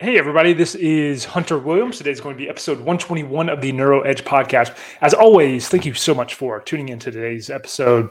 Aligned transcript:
Hey, 0.00 0.16
everybody, 0.16 0.52
this 0.52 0.76
is 0.76 1.24
Hunter 1.24 1.58
Williams. 1.58 1.98
Today 1.98 2.12
is 2.12 2.20
going 2.20 2.36
to 2.36 2.38
be 2.40 2.48
episode 2.48 2.78
121 2.78 3.48
of 3.48 3.60
the 3.60 3.72
Neuro 3.72 4.02
Edge 4.02 4.24
podcast. 4.24 4.78
As 5.00 5.12
always, 5.12 5.68
thank 5.68 5.84
you 5.84 5.92
so 5.92 6.14
much 6.14 6.36
for 6.36 6.60
tuning 6.60 6.90
into 6.90 7.10
today's 7.10 7.50
episode, 7.50 8.08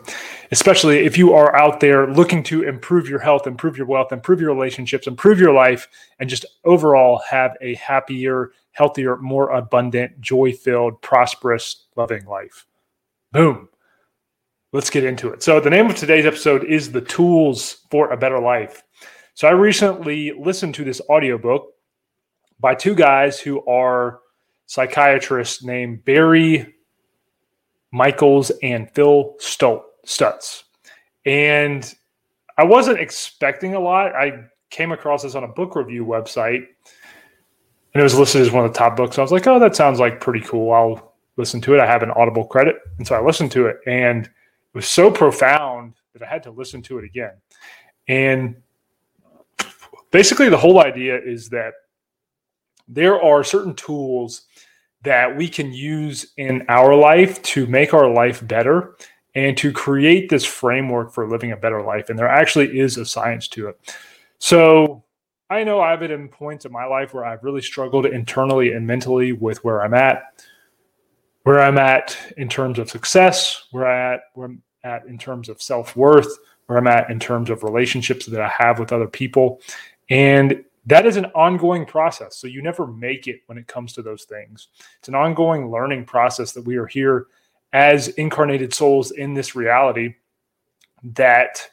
especially 0.52 1.06
if 1.06 1.18
you 1.18 1.34
are 1.34 1.56
out 1.56 1.80
there 1.80 2.12
looking 2.12 2.44
to 2.44 2.64
improve 2.64 3.08
your 3.08 3.20
health, 3.20 3.48
improve 3.48 3.78
your 3.78 3.88
wealth, 3.88 4.12
improve 4.12 4.42
your 4.42 4.54
relationships, 4.54 5.08
improve 5.08 5.40
your 5.40 5.54
life, 5.54 5.88
and 6.20 6.30
just 6.30 6.44
overall 6.66 7.22
have 7.30 7.56
a 7.62 7.76
happier, 7.76 8.52
healthier, 8.74 9.16
more 9.16 9.52
abundant, 9.52 10.20
joy 10.20 10.52
filled, 10.52 11.02
prosperous, 11.02 11.86
loving 11.96 12.26
life. 12.26 12.66
Boom. 13.32 13.70
Let's 14.74 14.90
get 14.90 15.06
into 15.06 15.30
it. 15.30 15.42
So, 15.42 15.62
the 15.62 15.70
name 15.70 15.86
of 15.86 15.96
today's 15.96 16.26
episode 16.26 16.66
is 16.66 16.92
The 16.92 17.00
Tools 17.00 17.78
for 17.90 18.12
a 18.12 18.18
Better 18.18 18.40
Life. 18.40 18.84
So, 19.36 19.48
I 19.48 19.52
recently 19.52 20.34
listened 20.34 20.76
to 20.76 20.84
this 20.84 21.00
audiobook 21.10 21.76
by 22.60 22.76
two 22.76 22.96
guys 22.96 23.40
who 23.40 23.66
are 23.66 24.20
psychiatrists 24.66 25.64
named 25.64 26.04
Barry 26.06 26.76
Michels 27.92 28.52
and 28.62 28.90
Phil 28.92 29.36
Stutz. 29.40 30.64
And 31.26 31.94
I 32.58 32.64
wasn't 32.64 33.00
expecting 33.00 33.76
a 33.76 33.80
lot. 33.80 34.16
I 34.16 34.46
came 34.70 34.92
across 34.92 35.24
this 35.24 35.36
on 35.36 35.44
a 35.44 35.48
book 35.48 35.76
review 35.76 36.06
website 36.06 36.66
and 37.94 38.02
it 38.02 38.04
was 38.04 38.18
listed 38.18 38.42
as 38.42 38.52
one 38.52 38.66
of 38.66 38.74
the 38.74 38.78
top 38.78 38.96
books. 38.96 39.18
I 39.18 39.22
was 39.22 39.32
like, 39.32 39.48
oh, 39.48 39.60
that 39.60 39.76
sounds 39.76 40.00
like 40.00 40.20
pretty 40.20 40.42
cool. 40.42 40.72
I'll 40.72 41.16
listen 41.38 41.62
to 41.62 41.74
it. 41.74 41.80
I 41.80 41.86
have 41.86 42.04
an 42.04 42.12
Audible 42.12 42.46
credit. 42.46 42.76
And 42.98 43.08
so 43.08 43.16
I 43.16 43.22
listened 43.22 43.52
to 43.54 43.68
it 43.68 43.78
and 43.88 44.26
it 44.26 44.32
was 44.74 44.88
so 44.88 45.10
profound 45.10 45.94
that 46.14 46.22
I 46.22 46.30
had 46.30 46.44
to 46.44 46.52
listen 46.52 46.82
to 46.84 46.98
it 46.98 47.06
again. 47.06 47.34
And 48.08 48.56
basically, 50.12 50.50
the 50.50 50.58
whole 50.58 50.80
idea 50.80 51.20
is 51.20 51.50
that 51.50 51.74
there 52.88 53.22
are 53.22 53.44
certain 53.44 53.76
tools 53.76 54.44
that 55.04 55.36
we 55.36 55.48
can 55.48 55.72
use 55.72 56.34
in 56.38 56.66
our 56.70 56.96
life 56.96 57.42
to 57.44 57.68
make 57.68 57.94
our 57.94 58.10
life 58.10 58.46
better 58.48 58.96
and 59.36 59.56
to 59.58 59.72
create 59.72 60.30
this 60.30 60.44
framework 60.44 61.14
for 61.14 61.30
living 61.30 61.52
a 61.52 61.58
better 61.58 61.82
life. 61.84 62.10
And 62.10 62.18
there 62.18 62.28
actually 62.28 62.80
is 62.80 62.98
a 62.98 63.06
science 63.06 63.48
to 63.50 63.68
it. 63.68 63.96
So 64.40 65.04
I 65.50 65.64
know 65.64 65.80
I've 65.80 66.00
been 66.00 66.12
in 66.12 66.28
points 66.28 66.66
in 66.66 66.72
my 66.72 66.86
life 66.86 67.14
where 67.14 67.24
I've 67.24 67.44
really 67.44 67.62
struggled 67.62 68.06
internally 68.06 68.74
and 68.74 68.86
mentally 68.86 69.32
with 69.32 69.64
where 69.64 69.84
I'm 69.84 69.94
at, 69.94 70.44
where 71.44 71.62
I'm 71.62 71.78
at 71.78 72.18
in 72.38 72.50
terms 72.50 72.80
of 72.80 72.90
success, 72.90 73.68
where 73.72 73.86
I 73.86 74.16
at 74.16 74.22
where 74.34 74.48
I'm 74.48 74.64
at 74.84 75.06
in 75.06 75.18
terms 75.18 75.50
of 75.50 75.62
self 75.62 75.96
worth, 75.96 76.28
where 76.66 76.78
I'm 76.78 76.88
at 76.88 77.10
in 77.10 77.20
terms 77.20 77.50
of 77.50 77.64
relationships 77.64 78.26
that 78.26 78.42
I 78.42 78.50
have 78.50 78.80
with 78.80 78.92
other 78.92 79.08
people. 79.08 79.62
And 80.10 80.66
that 80.88 81.06
is 81.06 81.18
an 81.18 81.26
ongoing 81.28 81.86
process. 81.86 82.38
So 82.38 82.48
you 82.48 82.62
never 82.62 82.88
make 82.88 83.28
it 83.28 83.42
when 83.46 83.58
it 83.58 83.68
comes 83.68 83.94
to 83.94 84.02
those 84.02 84.24
things. 84.24 84.70
It's 85.00 85.10
an 85.10 85.16
ongoing 85.16 85.70
learning 85.70 86.06
process 86.06 86.54
that 86.54 86.66
we 86.66 86.78
are 86.78 86.88
here 86.88 87.28
as 87.74 88.08
incarnated 88.10 88.74
souls 88.74 89.12
in 89.12 89.34
this 89.34 89.56
reality 89.56 90.16
that 91.04 91.70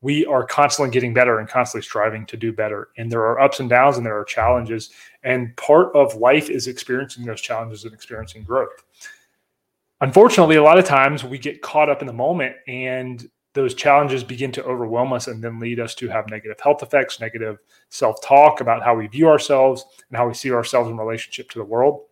we 0.00 0.26
are 0.26 0.44
constantly 0.44 0.92
getting 0.92 1.14
better 1.14 1.38
and 1.38 1.48
constantly 1.48 1.84
striving 1.84 2.26
to 2.26 2.36
do 2.36 2.52
better. 2.52 2.88
And 2.96 3.10
there 3.10 3.22
are 3.22 3.40
ups 3.40 3.60
and 3.60 3.68
downs 3.68 3.96
and 3.96 4.04
there 4.04 4.18
are 4.18 4.24
challenges. 4.24 4.90
And 5.22 5.54
part 5.56 5.94
of 5.94 6.14
life 6.16 6.50
is 6.50 6.66
experiencing 6.66 7.24
those 7.24 7.40
challenges 7.40 7.84
and 7.84 7.94
experiencing 7.94 8.44
growth. 8.44 8.84
Unfortunately, 10.00 10.56
a 10.56 10.62
lot 10.62 10.78
of 10.78 10.84
times 10.84 11.22
we 11.22 11.38
get 11.38 11.62
caught 11.62 11.88
up 11.88 12.00
in 12.00 12.06
the 12.06 12.12
moment 12.12 12.56
and 12.66 13.30
those 13.54 13.74
challenges 13.74 14.22
begin 14.22 14.52
to 14.52 14.64
overwhelm 14.64 15.12
us 15.12 15.28
and 15.28 15.42
then 15.42 15.58
lead 15.58 15.80
us 15.80 15.94
to 15.94 16.08
have 16.08 16.28
negative 16.28 16.60
health 16.60 16.82
effects, 16.82 17.20
negative 17.20 17.58
self 17.88 18.20
talk 18.20 18.60
about 18.60 18.82
how 18.82 18.94
we 18.94 19.06
view 19.06 19.28
ourselves 19.28 19.86
and 20.08 20.16
how 20.16 20.28
we 20.28 20.34
see 20.34 20.52
ourselves 20.52 20.90
in 20.90 20.96
relationship 20.96 21.48
to 21.50 21.58
the 21.58 21.64
world. 21.64 22.02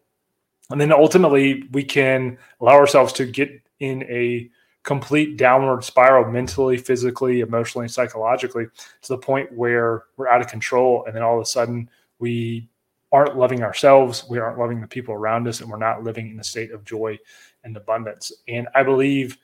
And 0.70 0.80
then 0.80 0.92
ultimately, 0.92 1.64
we 1.72 1.84
can 1.84 2.38
allow 2.60 2.76
ourselves 2.76 3.12
to 3.14 3.26
get 3.26 3.50
in 3.80 4.04
a 4.04 4.48
complete 4.84 5.36
downward 5.36 5.84
spiral 5.84 6.30
mentally, 6.30 6.76
physically, 6.76 7.40
emotionally, 7.40 7.88
psychologically 7.88 8.66
to 9.02 9.08
the 9.08 9.18
point 9.18 9.52
where 9.52 10.04
we're 10.16 10.28
out 10.28 10.40
of 10.40 10.46
control. 10.48 11.04
And 11.06 11.14
then 11.14 11.22
all 11.22 11.36
of 11.36 11.42
a 11.42 11.46
sudden, 11.46 11.90
we 12.20 12.68
aren't 13.10 13.36
loving 13.36 13.62
ourselves, 13.62 14.24
we 14.30 14.38
aren't 14.38 14.58
loving 14.58 14.80
the 14.80 14.86
people 14.86 15.12
around 15.12 15.46
us, 15.46 15.60
and 15.60 15.68
we're 15.68 15.76
not 15.76 16.02
living 16.02 16.30
in 16.30 16.40
a 16.40 16.44
state 16.44 16.70
of 16.70 16.84
joy 16.84 17.18
and 17.64 17.76
abundance. 17.76 18.32
And 18.48 18.68
I 18.74 18.82
believe 18.82 19.36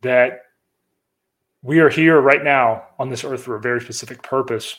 that 0.00 0.44
we 1.62 1.80
are 1.80 1.90
here 1.90 2.20
right 2.20 2.42
now 2.42 2.84
on 2.98 3.08
this 3.08 3.24
earth 3.24 3.42
for 3.42 3.56
a 3.56 3.60
very 3.60 3.80
specific 3.80 4.22
purpose. 4.22 4.76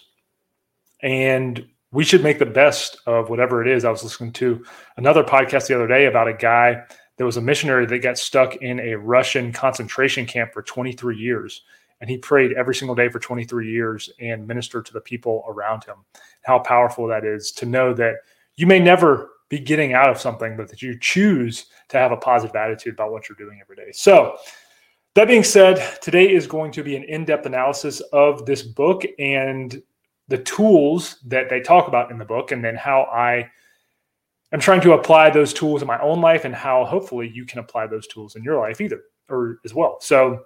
And 1.02 1.68
we 1.92 2.04
should 2.04 2.24
make 2.24 2.40
the 2.40 2.46
best 2.46 2.98
of 3.06 3.30
whatever 3.30 3.62
it 3.62 3.68
is. 3.68 3.86
I 3.86 3.92
was 3.92 4.04
listening 4.04 4.32
to 4.34 4.66
another 4.98 5.24
podcast 5.24 5.68
the 5.68 5.76
other 5.76 5.88
day 5.88 6.06
about 6.06 6.28
a 6.28 6.34
guy 6.34 6.84
that 7.18 7.26
was 7.26 7.38
a 7.38 7.42
missionary 7.42 7.86
that 7.86 8.00
got 8.00 8.18
stuck 8.18 8.56
in 8.58 8.80
a 8.80 8.96
Russian 8.96 9.52
concentration 9.52 10.26
camp 10.26 10.54
for 10.54 10.64
23 10.64 11.18
years. 11.18 11.62
And 12.00 12.10
he 12.10 12.18
prayed 12.18 12.54
every 12.54 12.74
single 12.74 12.96
day 12.96 13.10
for 13.10 13.20
23 13.20 13.70
years 13.70 14.10
and 14.20 14.48
ministered 14.48 14.86
to 14.88 14.94
the 14.94 15.02
people 15.02 15.46
around 15.48 15.84
him. 15.84 15.98
How 16.42 16.58
powerful 16.58 17.06
that 17.08 17.26
is 17.26 17.52
to 17.54 17.68
know 17.68 17.94
that 17.94 18.16
you 18.56 18.66
may 18.66 18.80
never 18.80 19.30
be 19.50 19.60
getting 19.60 19.94
out 19.94 20.10
of 20.10 20.20
something, 20.20 20.58
but 20.58 20.70
that 20.70 20.82
you 20.82 20.98
choose 20.98 21.68
to 21.90 21.98
have 21.98 22.12
a 22.12 22.18
positive 22.18 22.56
attitude 22.56 22.94
about 22.94 23.12
what 23.12 23.28
you're 23.28 23.36
doing 23.36 23.60
every 23.62 23.76
day. 23.76 23.92
So, 23.92 24.38
that 25.16 25.28
being 25.28 25.44
said, 25.44 26.00
today 26.02 26.32
is 26.32 26.48
going 26.48 26.72
to 26.74 26.84
be 26.84 26.96
an 26.96 27.04
in 27.04 27.26
depth 27.26 27.46
analysis 27.46 28.00
of 28.14 28.46
this 28.46 28.62
book 28.62 29.04
and 29.20 29.82
the 30.30 30.38
tools 30.38 31.18
that 31.26 31.50
they 31.50 31.60
talk 31.60 31.88
about 31.88 32.12
in 32.12 32.18
the 32.18 32.26
book, 32.26 32.52
and 32.52 32.64
then 32.64 32.76
how 32.76 33.02
I 33.04 33.50
am 34.54 34.62
trying 34.62 34.82
to 34.82 34.94
apply 34.94 35.30
those 35.30 35.54
tools 35.54 35.82
in 35.82 35.88
my 35.88 36.00
own 36.00 36.22
life, 36.22 36.46
and 36.46 36.56
how 36.56 36.86
hopefully 36.86 37.30
you 37.34 37.46
can 37.46 37.60
apply 37.60 37.88
those 37.88 38.08
tools 38.08 38.36
in 38.36 38.44
your 38.44 38.58
life 38.58 38.80
either 38.80 39.02
or 39.30 39.60
as 39.66 39.74
well. 39.74 39.98
So, 40.00 40.46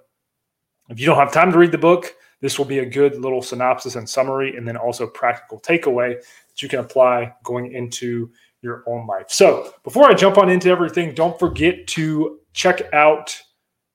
if 0.88 0.98
you 0.98 1.06
don't 1.06 1.16
have 1.16 1.32
time 1.32 1.52
to 1.52 1.58
read 1.58 1.72
the 1.72 1.78
book, 1.78 2.14
this 2.40 2.58
will 2.58 2.64
be 2.64 2.80
a 2.80 2.86
good 2.86 3.20
little 3.20 3.42
synopsis 3.42 3.94
and 3.94 4.08
summary, 4.08 4.56
and 4.56 4.66
then 4.66 4.76
also 4.76 5.06
practical 5.06 5.60
takeaway 5.60 6.20
that 6.20 6.62
you 6.62 6.68
can 6.68 6.80
apply 6.80 7.32
going 7.44 7.72
into 7.72 8.30
your 8.62 8.82
own 8.88 9.06
life. 9.06 9.26
So, 9.28 9.72
before 9.84 10.10
I 10.10 10.14
jump 10.14 10.36
on 10.36 10.50
into 10.50 10.68
everything, 10.68 11.14
don't 11.14 11.38
forget 11.38 11.86
to 11.88 12.40
check 12.52 12.92
out 12.92 13.40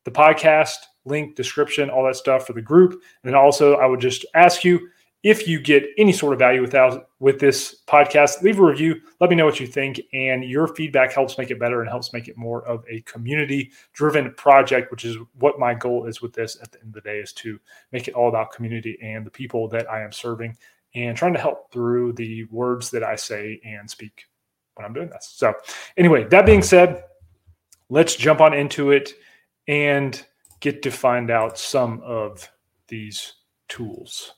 the 0.03 0.12
podcast 0.12 0.75
link, 1.06 1.35
description, 1.35 1.89
all 1.89 2.06
that 2.06 2.16
stuff 2.16 2.45
for 2.45 2.53
the 2.53 2.62
group. 2.62 2.91
And 2.91 3.01
then 3.23 3.35
also, 3.35 3.75
I 3.75 3.85
would 3.85 4.00
just 4.00 4.25
ask 4.35 4.63
you 4.63 4.89
if 5.23 5.47
you 5.47 5.59
get 5.59 5.84
any 6.00 6.12
sort 6.12 6.34
of 6.34 6.39
value 6.39 6.62
without 6.62 7.09
with 7.19 7.39
this 7.39 7.84
podcast, 7.88 8.41
leave 8.41 8.59
a 8.59 8.66
review. 8.66 9.00
Let 9.19 9.29
me 9.29 9.35
know 9.35 9.45
what 9.45 9.59
you 9.59 9.67
think, 9.67 10.01
and 10.13 10.44
your 10.44 10.67
feedback 10.67 11.12
helps 11.12 11.38
make 11.38 11.51
it 11.51 11.59
better 11.59 11.81
and 11.81 11.89
helps 11.89 12.12
make 12.12 12.28
it 12.28 12.38
more 12.38 12.66
of 12.66 12.84
a 12.89 13.01
community-driven 13.01 14.34
project, 14.34 14.89
which 14.89 15.06
is 15.06 15.17
what 15.38 15.59
my 15.59 15.75
goal 15.75 16.07
is 16.07 16.23
with 16.23 16.33
this. 16.33 16.57
At 16.62 16.72
the 16.72 16.79
end 16.79 16.88
of 16.88 16.94
the 16.94 17.01
day, 17.01 17.19
is 17.19 17.33
to 17.33 17.59
make 17.91 18.07
it 18.07 18.16
all 18.16 18.29
about 18.29 18.51
community 18.51 18.97
and 19.01 19.23
the 19.23 19.29
people 19.29 19.68
that 19.68 19.89
I 19.91 20.01
am 20.01 20.12
serving, 20.12 20.57
and 20.95 21.16
trying 21.16 21.33
to 21.33 21.39
help 21.39 21.72
through 21.72 22.13
the 22.13 22.45
words 22.45 22.89
that 22.89 23.03
I 23.03 23.16
say 23.16 23.62
and 23.63 23.88
speak 23.88 24.25
when 24.73 24.85
I'm 24.85 24.94
doing 24.94 25.09
this. 25.09 25.31
So, 25.35 25.53
anyway, 25.97 26.23
that 26.25 26.47
being 26.47 26.63
said, 26.63 27.03
let's 27.89 28.16
jump 28.16 28.41
on 28.41 28.56
into 28.56 28.89
it 28.89 29.13
and 29.68 30.26
get 30.60 30.82
to 30.84 30.92
find 30.92 31.32
out 31.32 31.58
some 31.58 32.02
of 32.04 32.50
these 32.88 33.34
tools. 33.68 34.34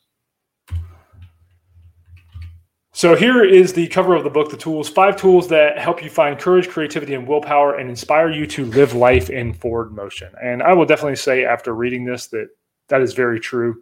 So 2.96 3.16
here 3.16 3.44
is 3.44 3.74
the 3.74 3.88
cover 3.88 4.16
of 4.16 4.24
the 4.24 4.30
book, 4.30 4.52
The 4.52 4.58
Tools, 4.58 4.88
five 4.88 5.16
tools 5.16 5.48
that 5.48 5.80
help 5.80 6.04
you 6.04 6.12
find 6.12 6.40
courage, 6.40 6.70
creativity, 6.70 7.16
and 7.16 7.28
willpower 7.28 7.78
and 7.78 7.90
inspire 7.90 8.30
you 8.30 8.46
to 8.48 8.66
live 8.66 8.94
life 8.94 9.32
in 9.32 9.52
forward 9.52 9.92
motion. 9.92 10.32
And 10.42 10.62
I 10.62 10.74
will 10.74 10.86
definitely 10.86 11.16
say 11.16 11.44
after 11.44 11.74
reading 11.74 12.06
this 12.06 12.28
that 12.28 12.50
that 12.90 13.02
is 13.02 13.14
very 13.14 13.40
true 13.40 13.82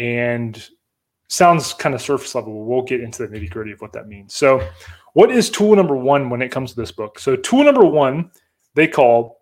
and 0.00 0.68
sounds 1.28 1.72
kind 1.74 1.94
of 1.94 2.02
surface 2.02 2.34
level. 2.34 2.64
We'll 2.64 2.82
get 2.82 3.00
into 3.00 3.24
the 3.24 3.28
nitty 3.28 3.50
gritty 3.50 3.70
of 3.70 3.80
what 3.80 3.92
that 3.92 4.08
means. 4.08 4.34
So 4.34 4.68
what 5.12 5.30
is 5.30 5.48
tool 5.48 5.76
number 5.76 5.94
one 5.94 6.28
when 6.28 6.42
it 6.42 6.50
comes 6.50 6.70
to 6.70 6.76
this 6.76 6.90
book? 6.90 7.20
So 7.20 7.36
tool 7.36 7.62
number 7.62 7.84
one, 7.84 8.32
they 8.74 8.88
call 8.88 9.38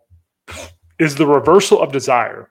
is 0.99 1.15
the 1.15 1.27
reversal 1.27 1.81
of 1.81 1.93
desire. 1.93 2.51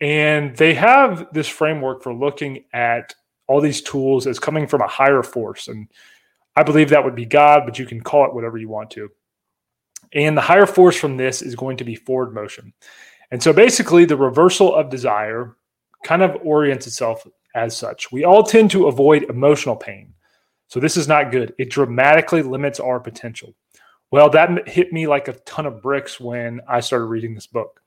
And 0.00 0.56
they 0.56 0.74
have 0.74 1.28
this 1.32 1.48
framework 1.48 2.02
for 2.02 2.14
looking 2.14 2.64
at 2.72 3.14
all 3.46 3.60
these 3.60 3.82
tools 3.82 4.26
as 4.26 4.38
coming 4.38 4.66
from 4.66 4.80
a 4.80 4.88
higher 4.88 5.22
force. 5.22 5.68
And 5.68 5.88
I 6.56 6.62
believe 6.62 6.90
that 6.90 7.04
would 7.04 7.14
be 7.14 7.26
God, 7.26 7.62
but 7.64 7.78
you 7.78 7.86
can 7.86 8.00
call 8.00 8.24
it 8.26 8.34
whatever 8.34 8.56
you 8.58 8.68
want 8.68 8.90
to. 8.92 9.08
And 10.12 10.36
the 10.36 10.42
higher 10.42 10.66
force 10.66 10.96
from 10.96 11.16
this 11.16 11.42
is 11.42 11.54
going 11.54 11.76
to 11.78 11.84
be 11.84 11.94
forward 11.94 12.34
motion. 12.34 12.72
And 13.30 13.42
so 13.42 13.52
basically, 13.52 14.04
the 14.04 14.16
reversal 14.16 14.74
of 14.74 14.90
desire 14.90 15.56
kind 16.04 16.22
of 16.22 16.36
orients 16.42 16.86
itself 16.86 17.26
as 17.54 17.76
such. 17.76 18.10
We 18.10 18.24
all 18.24 18.42
tend 18.42 18.70
to 18.72 18.88
avoid 18.88 19.24
emotional 19.24 19.76
pain. 19.76 20.14
So 20.68 20.80
this 20.80 20.96
is 20.96 21.08
not 21.08 21.32
good. 21.32 21.54
It 21.58 21.70
dramatically 21.70 22.42
limits 22.42 22.80
our 22.80 23.00
potential. 23.00 23.54
Well, 24.10 24.28
that 24.30 24.68
hit 24.68 24.92
me 24.92 25.06
like 25.06 25.28
a 25.28 25.34
ton 25.34 25.66
of 25.66 25.82
bricks 25.82 26.18
when 26.18 26.60
I 26.68 26.80
started 26.80 27.06
reading 27.06 27.34
this 27.34 27.46
book. 27.46 27.80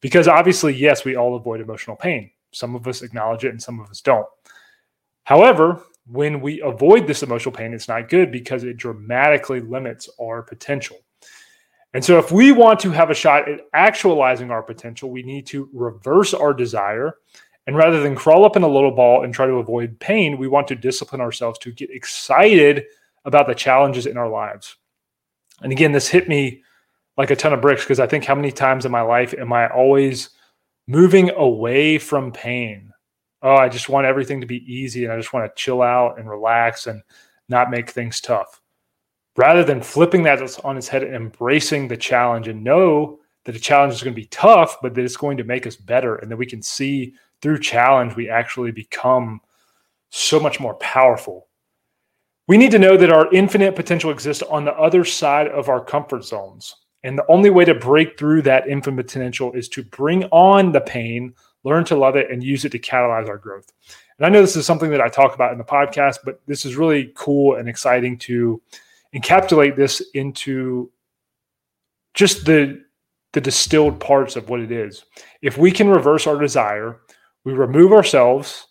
Because 0.00 0.28
obviously, 0.28 0.74
yes, 0.74 1.04
we 1.04 1.16
all 1.16 1.36
avoid 1.36 1.60
emotional 1.60 1.96
pain. 1.96 2.30
Some 2.52 2.74
of 2.74 2.86
us 2.86 3.02
acknowledge 3.02 3.44
it 3.44 3.50
and 3.50 3.62
some 3.62 3.80
of 3.80 3.90
us 3.90 4.00
don't. 4.00 4.26
However, 5.24 5.82
when 6.06 6.40
we 6.40 6.60
avoid 6.60 7.06
this 7.06 7.22
emotional 7.22 7.54
pain, 7.54 7.74
it's 7.74 7.88
not 7.88 8.08
good 8.08 8.30
because 8.30 8.64
it 8.64 8.76
dramatically 8.76 9.60
limits 9.60 10.08
our 10.20 10.42
potential. 10.42 10.98
And 11.92 12.04
so, 12.04 12.18
if 12.18 12.30
we 12.30 12.52
want 12.52 12.78
to 12.80 12.90
have 12.90 13.10
a 13.10 13.14
shot 13.14 13.48
at 13.48 13.60
actualizing 13.72 14.50
our 14.50 14.62
potential, 14.62 15.10
we 15.10 15.22
need 15.22 15.46
to 15.46 15.68
reverse 15.72 16.34
our 16.34 16.52
desire. 16.52 17.16
And 17.66 17.76
rather 17.76 18.00
than 18.00 18.14
crawl 18.14 18.44
up 18.44 18.54
in 18.54 18.62
a 18.62 18.68
little 18.68 18.92
ball 18.92 19.24
and 19.24 19.34
try 19.34 19.46
to 19.46 19.54
avoid 19.54 19.98
pain, 19.98 20.38
we 20.38 20.46
want 20.46 20.68
to 20.68 20.76
discipline 20.76 21.20
ourselves 21.20 21.58
to 21.60 21.72
get 21.72 21.90
excited 21.90 22.84
about 23.24 23.48
the 23.48 23.54
challenges 23.54 24.06
in 24.06 24.16
our 24.16 24.28
lives. 24.28 24.76
And 25.62 25.72
again, 25.72 25.92
this 25.92 26.08
hit 26.08 26.28
me 26.28 26.62
like 27.16 27.30
a 27.30 27.36
ton 27.36 27.52
of 27.52 27.60
bricks 27.60 27.82
because 27.82 28.00
I 28.00 28.06
think 28.06 28.24
how 28.24 28.34
many 28.34 28.52
times 28.52 28.84
in 28.84 28.92
my 28.92 29.00
life 29.00 29.34
am 29.38 29.52
I 29.52 29.68
always 29.68 30.30
moving 30.86 31.30
away 31.30 31.98
from 31.98 32.32
pain? 32.32 32.92
Oh, 33.42 33.56
I 33.56 33.68
just 33.68 33.88
want 33.88 34.06
everything 34.06 34.40
to 34.40 34.46
be 34.46 34.70
easy 34.72 35.04
and 35.04 35.12
I 35.12 35.16
just 35.16 35.32
want 35.32 35.46
to 35.46 35.62
chill 35.62 35.82
out 35.82 36.18
and 36.18 36.28
relax 36.28 36.86
and 36.86 37.02
not 37.48 37.70
make 37.70 37.90
things 37.90 38.20
tough. 38.20 38.60
Rather 39.36 39.64
than 39.64 39.82
flipping 39.82 40.22
that 40.24 40.40
on 40.64 40.76
its 40.76 40.88
head 40.88 41.02
and 41.02 41.14
embracing 41.14 41.88
the 41.88 41.96
challenge 41.96 42.48
and 42.48 42.64
know 42.64 43.18
that 43.44 43.52
the 43.52 43.58
challenge 43.58 43.94
is 43.94 44.02
going 44.02 44.14
to 44.14 44.20
be 44.20 44.26
tough, 44.26 44.76
but 44.82 44.94
that 44.94 45.04
it's 45.04 45.16
going 45.16 45.36
to 45.36 45.44
make 45.44 45.66
us 45.66 45.76
better 45.76 46.16
and 46.16 46.30
that 46.30 46.36
we 46.36 46.46
can 46.46 46.62
see 46.62 47.14
through 47.42 47.60
challenge, 47.60 48.16
we 48.16 48.28
actually 48.28 48.72
become 48.72 49.40
so 50.10 50.40
much 50.40 50.58
more 50.58 50.74
powerful. 50.74 51.48
We 52.48 52.56
need 52.56 52.70
to 52.70 52.78
know 52.78 52.96
that 52.96 53.12
our 53.12 53.32
infinite 53.32 53.74
potential 53.74 54.10
exists 54.10 54.42
on 54.42 54.64
the 54.64 54.74
other 54.74 55.04
side 55.04 55.48
of 55.48 55.68
our 55.68 55.84
comfort 55.84 56.24
zones. 56.24 56.76
And 57.02 57.18
the 57.18 57.26
only 57.28 57.50
way 57.50 57.64
to 57.64 57.74
break 57.74 58.18
through 58.18 58.42
that 58.42 58.68
infinite 58.68 59.06
potential 59.06 59.52
is 59.52 59.68
to 59.70 59.82
bring 59.82 60.24
on 60.26 60.72
the 60.72 60.80
pain, 60.80 61.34
learn 61.64 61.84
to 61.86 61.96
love 61.96 62.16
it, 62.16 62.30
and 62.30 62.42
use 62.42 62.64
it 62.64 62.72
to 62.72 62.78
catalyze 62.78 63.28
our 63.28 63.38
growth. 63.38 63.72
And 64.18 64.26
I 64.26 64.28
know 64.28 64.40
this 64.40 64.56
is 64.56 64.66
something 64.66 64.90
that 64.90 65.00
I 65.00 65.08
talk 65.08 65.34
about 65.34 65.52
in 65.52 65.58
the 65.58 65.64
podcast, 65.64 66.18
but 66.24 66.40
this 66.46 66.64
is 66.64 66.76
really 66.76 67.12
cool 67.14 67.56
and 67.56 67.68
exciting 67.68 68.18
to 68.18 68.60
encapsulate 69.14 69.76
this 69.76 70.02
into 70.14 70.90
just 72.14 72.44
the 72.44 72.84
the 73.32 73.40
distilled 73.40 74.00
parts 74.00 74.34
of 74.34 74.48
what 74.48 74.60
it 74.60 74.72
is. 74.72 75.04
If 75.42 75.58
we 75.58 75.70
can 75.70 75.90
reverse 75.90 76.26
our 76.26 76.38
desire, 76.38 77.00
we 77.44 77.52
remove 77.52 77.92
ourselves 77.92 78.68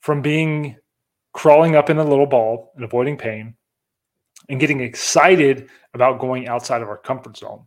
from 0.00 0.20
being 0.20 0.76
crawling 1.32 1.76
up 1.76 1.90
in 1.90 1.98
a 1.98 2.04
little 2.04 2.26
ball 2.26 2.72
and 2.76 2.84
avoiding 2.84 3.16
pain 3.16 3.54
and 4.48 4.60
getting 4.60 4.80
excited 4.80 5.68
about 5.94 6.18
going 6.18 6.48
outside 6.48 6.82
of 6.82 6.88
our 6.88 6.98
comfort 6.98 7.36
zone. 7.36 7.66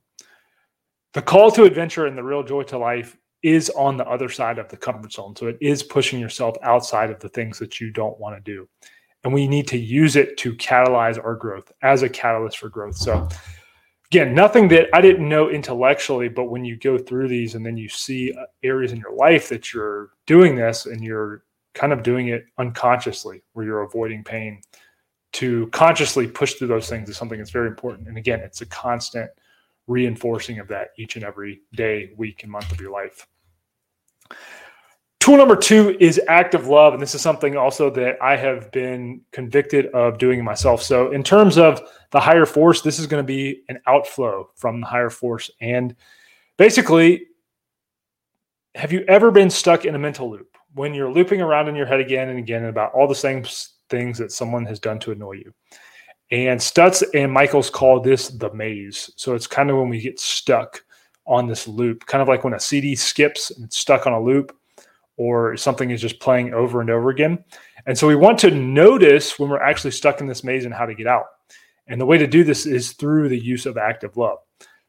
The 1.14 1.22
call 1.22 1.52
to 1.52 1.64
adventure 1.64 2.08
and 2.08 2.18
the 2.18 2.24
real 2.24 2.44
joy 2.44 2.64
to 2.64 2.78
life 2.78 3.18
is 3.42 3.70
on 3.70 3.96
the 3.96 4.08
other 4.08 4.28
side 4.28 4.58
of 4.58 4.68
the 4.70 4.76
comfort 4.76 5.14
zone. 5.14 5.36
So 5.36 5.48
it 5.48 5.58
is 5.62 5.84
pushing 5.84 6.20
yourself 6.20 6.58
outside 6.64 7.10
of 7.10 7.20
the 7.20 7.30
things 7.30 7.60
that 7.60 7.80
you 7.80 7.92
don't 7.92 8.20
want 8.20 8.36
to 8.36 8.42
do. 8.42 8.68
And 9.24 9.34
we 9.34 9.48
need 9.48 9.68
to 9.68 9.78
use 9.78 10.16
it 10.16 10.38
to 10.40 10.54
catalyze 10.56 11.24
our 11.24 11.36
growth 11.36 11.72
as 11.82 12.04
a 12.04 12.10
catalyst 12.10 12.58
for 12.58 12.70
growth. 12.70 12.98
So, 12.98 13.28
again, 14.12 14.36
nothing 14.36 14.68
that 14.70 14.88
I 14.94 15.02
didn't 15.02 15.30
know 15.30 15.50
intellectually, 15.50 16.28
but 16.28 16.46
when 16.46 16.66
you 16.66 16.76
go 16.76 16.98
through 16.98 17.28
these 17.28 17.56
and 17.56 17.66
then 17.66 17.78
you 17.78 17.88
see 17.88 18.34
uh, 18.34 18.46
areas 18.62 18.92
in 18.92 19.00
your 19.00 19.16
life 19.16 19.48
that 19.50 19.74
you're 19.74 20.10
doing 20.28 20.56
this 20.56 20.86
and 20.86 21.04
you're 21.04 21.45
kind 21.76 21.94
of 21.94 22.02
doing 22.02 22.30
it 22.30 22.46
unconsciously, 22.58 23.44
where 23.54 23.66
you're 23.66 23.84
avoiding 23.84 24.24
pain, 24.24 24.62
to 25.34 25.68
consciously 25.68 26.28
push 26.28 26.54
through 26.54 26.70
those 26.70 26.90
things 26.90 27.10
is 27.10 27.18
something 27.18 27.38
that's 27.38 27.52
very 27.52 27.68
important. 27.68 28.08
And 28.08 28.18
again, 28.18 28.40
it's 28.40 28.62
a 28.62 28.66
constant 28.66 29.30
reinforcing 29.86 30.60
of 30.60 30.68
that 30.70 30.90
each 30.98 31.18
and 31.18 31.26
every 31.26 31.62
day, 31.76 32.12
week, 32.18 32.44
and 32.44 32.52
month 32.52 32.72
of 32.72 32.80
your 32.80 32.92
life. 32.92 33.28
Tool 35.20 35.38
number 35.38 35.56
two 35.56 35.98
is 36.00 36.22
active 36.28 36.68
love. 36.68 36.94
And 36.94 37.02
this 37.02 37.16
is 37.16 37.22
something 37.22 37.58
also 37.58 37.90
that 37.90 38.16
I 38.22 38.38
have 38.38 38.72
been 38.72 39.22
convicted 39.32 39.88
of 39.88 40.18
doing 40.18 40.44
myself. 40.44 40.82
So, 40.82 41.12
in 41.12 41.24
terms 41.24 41.58
of 41.58 41.82
the 42.12 42.20
higher 42.20 42.46
force, 42.46 42.82
this 42.82 43.00
is 43.00 43.08
going 43.08 43.24
to 43.24 43.28
be 43.28 43.64
an 43.68 43.80
outflow 43.88 44.50
from 44.56 44.82
the 44.82 44.88
higher 44.88 45.10
force. 45.10 45.52
And 45.60 45.96
basically, 46.58 47.26
have 48.76 48.94
you 48.94 49.04
ever 49.08 49.32
been 49.32 49.50
stuck 49.50 49.84
in 49.84 49.96
a 49.96 50.00
mental 50.00 50.30
loop 50.30 50.55
when 50.76 50.94
you're 50.94 51.12
looping 51.12 51.42
around 51.42 51.68
in 51.68 51.76
your 51.76 51.86
head 51.86 52.00
again 52.00 52.30
and 52.30 52.38
again 52.38 52.66
about 52.66 52.94
all 52.94 53.08
the 53.08 53.16
same 53.16 53.44
things 53.90 54.18
that 54.18 54.32
someone 54.32 54.66
has 54.66 54.80
done 54.80 55.00
to 55.00 55.12
annoy 55.12 55.34
you. 55.34 55.54
And 56.32 56.60
Stutz 56.60 57.04
and 57.14 57.32
Michels 57.32 57.70
call 57.70 58.00
this 58.02 58.28
the 58.28 58.54
maze. 58.54 59.12
So 59.16 59.36
it's 59.36 59.48
kind 59.48 59.70
of 59.70 59.78
when 59.78 59.90
we 59.90 60.02
get 60.02 60.20
stuck 60.20 60.84
on 61.26 61.48
this 61.48 61.68
loop, 61.68 62.06
kind 62.06 62.22
of 62.22 62.28
like 62.28 62.44
when 62.44 62.54
a 62.54 62.60
CD 62.60 62.96
skips 62.96 63.52
and 63.52 63.66
it's 63.66 63.78
stuck 63.78 64.06
on 64.06 64.14
a 64.14 64.22
loop 64.22 64.56
or 65.18 65.56
something 65.56 65.92
is 65.92 66.02
just 66.02 66.20
playing 66.20 66.54
over 66.54 66.82
and 66.82 66.90
over 66.90 67.10
again. 67.10 67.44
And 67.86 67.98
so 67.98 68.08
we 68.08 68.16
want 68.16 68.38
to 68.40 68.52
notice 68.52 69.40
when 69.40 69.50
we're 69.50 69.62
actually 69.62 69.92
stuck 69.92 70.20
in 70.20 70.28
this 70.28 70.44
maze 70.44 70.66
and 70.66 70.74
how 70.74 70.86
to 70.86 70.96
get 70.96 71.08
out. 71.08 71.26
And 71.88 72.02
the 72.02 72.06
way 72.06 72.18
to 72.18 72.28
do 72.28 72.44
this 72.44 72.66
is 72.66 72.94
through 72.94 73.30
the 73.30 73.40
use 73.40 73.66
of 73.66 73.78
active 73.78 74.18
love. 74.18 74.40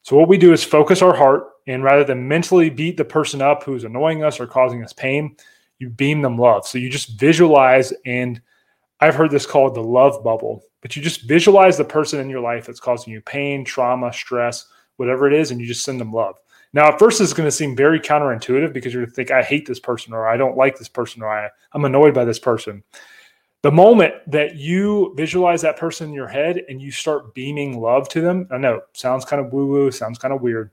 So 0.03 0.17
what 0.17 0.29
we 0.29 0.39
do 0.39 0.53
is 0.53 0.65
focus 0.65 1.03
our 1.03 1.15
heart 1.15 1.49
and 1.67 1.83
rather 1.83 2.05
than 2.05 2.27
mentally 2.27 2.71
beat 2.71 2.97
the 2.97 3.05
person 3.05 3.43
up 3.43 3.63
who's 3.63 3.85
annoying 3.85 4.25
us 4.25 4.41
or 4.41 4.47
causing 4.47 4.83
us 4.83 4.93
pain, 4.93 5.37
you 5.79 5.91
beam 5.91 6.23
them 6.23 6.39
love. 6.39 6.67
So 6.67 6.79
you 6.79 6.89
just 6.89 7.19
visualize 7.19 7.93
and 8.05 8.41
I've 9.01 9.15
heard 9.15 9.31
this 9.31 9.47
called 9.47 9.75
the 9.75 9.83
love 9.83 10.25
bubble, 10.25 10.63
but 10.81 10.97
you 10.97 11.03
just 11.03 11.23
visualize 11.23 11.77
the 11.77 11.85
person 11.85 12.21
in 12.21 12.31
your 12.31 12.41
life 12.41 12.67
that's 12.67 12.81
causing 12.81 13.13
you 13.13 13.21
pain, 13.21 13.65
trauma, 13.65 14.13
stress, 14.13 14.67
whatever 14.97 15.27
it 15.27 15.35
is, 15.35 15.51
and 15.51 15.61
you 15.61 15.67
just 15.67 15.85
send 15.85 16.01
them 16.01 16.13
love. 16.13 16.37
Now, 16.73 16.89
at 16.89 16.99
first, 16.99 17.21
it's 17.21 17.33
going 17.33 17.47
to 17.47 17.53
seem 17.53 17.77
very 17.77 18.01
counterintuitive 18.01 18.73
because 18.73 18.93
you're 18.93 19.03
going 19.03 19.11
to 19.11 19.15
think, 19.15 19.31
I 19.31 19.43
hate 19.43 19.67
this 19.67 19.81
person, 19.81 20.13
or 20.13 20.27
I 20.27 20.37
don't 20.37 20.57
like 20.57 20.79
this 20.79 20.89
person, 20.89 21.23
or 21.23 21.29
I, 21.29 21.49
I'm 21.73 21.85
annoyed 21.85 22.15
by 22.15 22.25
this 22.25 22.39
person. 22.39 22.83
The 23.63 23.73
moment 23.73 24.15
that 24.29 24.57
you 24.57 25.13
visualize 25.17 25.63
that 25.63 25.77
person 25.77 26.09
in 26.09 26.15
your 26.15 26.29
head 26.29 26.63
and 26.69 26.81
you 26.81 26.91
start 26.91 27.35
beaming 27.35 27.81
love 27.81 28.09
to 28.11 28.21
them, 28.21 28.47
I 28.51 28.59
know 28.59 28.83
sounds 28.93 29.25
kind 29.25 29.45
of 29.45 29.53
woo 29.53 29.67
woo, 29.67 29.91
sounds 29.91 30.19
kind 30.19 30.33
of 30.33 30.41
weird, 30.41 30.71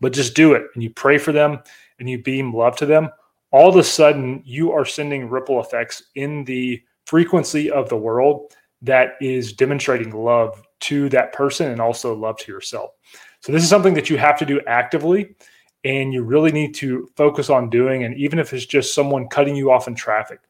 but 0.00 0.12
just 0.12 0.34
do 0.34 0.52
it 0.52 0.64
and 0.74 0.82
you 0.82 0.90
pray 0.90 1.16
for 1.16 1.32
them 1.32 1.60
and 1.98 2.10
you 2.10 2.22
beam 2.22 2.52
love 2.52 2.76
to 2.76 2.86
them. 2.86 3.08
All 3.54 3.68
of 3.68 3.76
a 3.76 3.84
sudden, 3.84 4.42
you 4.44 4.72
are 4.72 4.84
sending 4.84 5.30
ripple 5.30 5.60
effects 5.60 6.02
in 6.16 6.42
the 6.42 6.82
frequency 7.06 7.70
of 7.70 7.88
the 7.88 7.96
world 7.96 8.52
that 8.82 9.10
is 9.20 9.52
demonstrating 9.52 10.10
love 10.10 10.60
to 10.80 11.08
that 11.10 11.32
person 11.32 11.70
and 11.70 11.80
also 11.80 12.16
love 12.16 12.36
to 12.38 12.50
yourself. 12.50 12.90
So 13.42 13.52
this 13.52 13.62
is 13.62 13.68
something 13.68 13.94
that 13.94 14.10
you 14.10 14.18
have 14.18 14.36
to 14.40 14.44
do 14.44 14.60
actively 14.66 15.36
and 15.84 16.12
you 16.12 16.24
really 16.24 16.50
need 16.50 16.74
to 16.74 17.08
focus 17.14 17.48
on 17.48 17.70
doing 17.70 18.02
and 18.02 18.16
even 18.16 18.40
if 18.40 18.52
it's 18.52 18.66
just 18.66 18.92
someone 18.92 19.28
cutting 19.28 19.54
you 19.54 19.70
off 19.70 19.86
in 19.86 19.94
traffic. 19.94 20.40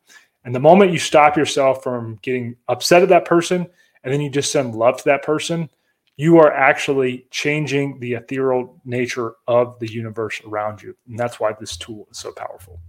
And 0.46 0.54
the 0.54 0.60
moment 0.60 0.90
you 0.90 0.98
stop 0.98 1.36
yourself 1.36 1.82
from 1.82 2.18
getting 2.22 2.56
upset 2.68 3.02
at 3.02 3.10
that 3.10 3.26
person 3.26 3.66
and 4.02 4.14
then 4.14 4.22
you 4.22 4.30
just 4.30 4.50
send 4.50 4.74
love 4.74 4.96
to 4.96 5.04
that 5.04 5.22
person, 5.22 5.68
you 6.16 6.38
are 6.38 6.52
actually 6.52 7.26
changing 7.30 7.98
the 7.98 8.14
ethereal 8.14 8.80
nature 8.84 9.34
of 9.48 9.78
the 9.80 9.90
universe 9.90 10.40
around 10.46 10.80
you. 10.80 10.96
And 11.08 11.18
that's 11.18 11.40
why 11.40 11.52
this 11.58 11.76
tool 11.76 12.06
is 12.10 12.18
so 12.18 12.32
powerful. 12.32 12.80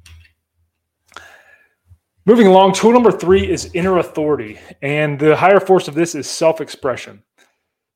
Moving 2.28 2.48
along, 2.48 2.74
tool 2.74 2.92
number 2.92 3.12
three 3.12 3.48
is 3.48 3.70
inner 3.76 4.00
authority. 4.00 4.58
And 4.82 5.20
the 5.20 5.36
higher 5.36 5.60
force 5.60 5.88
of 5.88 5.94
this 5.94 6.16
is 6.16 6.28
self 6.28 6.60
expression. 6.60 7.22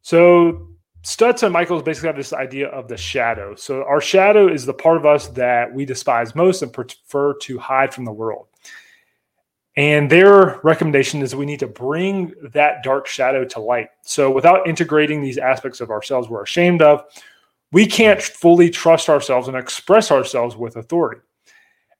So, 0.04 0.68
Stutz 1.02 1.44
and 1.44 1.54
Michels 1.54 1.82
basically 1.82 2.08
have 2.08 2.16
this 2.16 2.34
idea 2.34 2.68
of 2.68 2.88
the 2.88 2.98
shadow. 2.98 3.56
So, 3.56 3.84
our 3.86 4.00
shadow 4.00 4.48
is 4.48 4.66
the 4.66 4.74
part 4.74 4.98
of 4.98 5.06
us 5.06 5.30
that 5.30 5.74
we 5.74 5.84
despise 5.84 6.36
most 6.36 6.62
and 6.62 6.72
prefer 6.72 7.34
to 7.40 7.58
hide 7.58 7.92
from 7.92 8.06
the 8.06 8.12
world. 8.12 8.48
And 9.76 10.12
their 10.12 10.60
recommendation 10.62 11.22
is 11.24 11.36
we 11.36 11.46
need 11.46 11.62
to 11.62 11.68
bring 11.68 12.34
that 12.54 12.84
dark 12.84 13.08
shadow 13.08 13.46
to 13.46 13.60
light. 13.60 13.88
So, 14.04 14.30
without 14.30 14.68
integrating 14.68 15.22
these 15.22 15.40
aspects 15.40 15.82
of 15.82 15.90
ourselves 15.90 16.30
we're 16.30 16.44
ashamed 16.44 16.84
of, 16.84 17.04
we 17.72 17.88
can't 17.88 18.22
fully 18.22 18.70
trust 18.70 19.10
ourselves 19.10 19.48
and 19.48 19.58
express 19.58 20.12
ourselves 20.12 20.56
with 20.56 20.76
authority. 20.76 21.22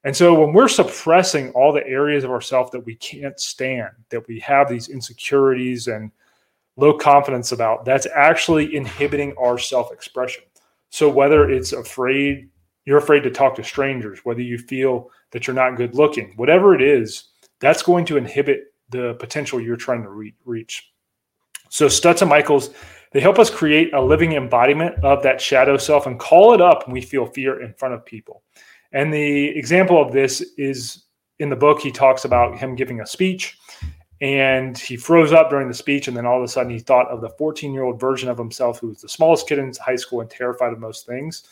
And 0.04 0.16
so 0.16 0.34
when 0.34 0.54
we're 0.54 0.70
suppressing 0.70 1.52
all 1.52 1.74
the 1.74 1.86
areas 1.86 2.24
of 2.24 2.32
ourself 2.32 2.72
that 2.72 2.86
we 2.86 2.96
can't 2.96 3.40
stand, 3.40 3.90
that 4.10 4.26
we 4.28 4.40
have 4.40 4.70
these 4.70 4.88
insecurities 4.88 5.88
and 5.88 6.12
low 6.78 6.98
confidence 6.98 7.52
about, 7.52 7.84
that's 7.84 8.08
actually 8.16 8.76
inhibiting 8.76 9.34
our 9.38 9.58
self-expression. 9.58 10.44
So 10.90 11.10
whether 11.10 11.50
it's 11.50 11.74
afraid, 11.74 12.50
you're 12.86 12.98
afraid 12.98 13.24
to 13.24 13.30
talk 13.30 13.56
to 13.56 13.64
strangers, 13.64 14.20
whether 14.24 14.42
you 14.42 14.58
feel 14.58 15.12
that 15.32 15.46
you're 15.46 15.56
not 15.56 15.76
good 15.76 15.94
looking, 15.96 16.34
whatever 16.38 16.74
it 16.74 16.82
is, 16.82 17.26
that's 17.60 17.84
going 17.84 18.06
to 18.06 18.18
inhibit 18.18 18.74
the 18.90 19.16
potential 19.16 19.60
you're 19.60 19.76
trying 19.76 20.02
to 20.04 20.10
re- 20.10 20.34
reach. 20.46 20.94
So 21.70 21.88
Stutz 21.88 22.22
and 22.22 22.30
Michels, 22.30 22.72
they 23.12 23.20
help 23.20 23.38
us 23.38 23.50
create 23.50 23.94
a 23.94 24.02
living 24.02 24.34
embodiment 24.34 25.04
of 25.04 25.22
that 25.24 25.42
shadow 25.42 25.78
self 25.78 26.08
and 26.08 26.20
call 26.20 26.54
it 26.54 26.62
up 26.62 26.88
when 26.88 26.94
we 26.94 27.02
feel 27.02 27.26
fear 27.26 27.62
in 27.62 27.74
front 27.74 27.94
of 27.94 28.06
people. 28.06 28.44
And 28.92 29.14
the 29.14 29.50
example 29.50 30.02
of 30.02 30.12
this 30.12 30.42
is 30.58 31.06
in 31.40 31.50
the 31.50 31.56
book, 31.56 31.80
he 31.80 31.92
talks 31.92 32.26
about 32.26 32.58
him 32.58 32.76
giving 32.76 33.02
a 33.02 33.06
speech 33.06 33.58
and 34.22 34.78
he 34.78 34.98
froze 34.98 35.32
up 35.32 35.50
during 35.50 35.68
the 35.68 35.74
speech. 35.74 36.08
And 36.08 36.18
then 36.18 36.26
all 36.26 36.38
of 36.38 36.44
a 36.44 36.48
sudden, 36.48 36.72
he 36.72 36.80
thought 36.80 37.08
of 37.08 37.22
the 37.22 37.30
14 37.30 37.74
year 37.74 37.84
old 37.84 38.00
version 38.00 38.30
of 38.30 38.38
himself 38.38 38.80
who 38.80 38.88
was 38.88 39.02
the 39.02 39.10
smallest 39.10 39.48
kid 39.48 39.60
in 39.60 39.72
high 39.82 39.96
school 39.96 40.22
and 40.22 40.30
terrified 40.30 40.74
of 40.74 40.80
most 40.80 41.06
things. 41.06 41.44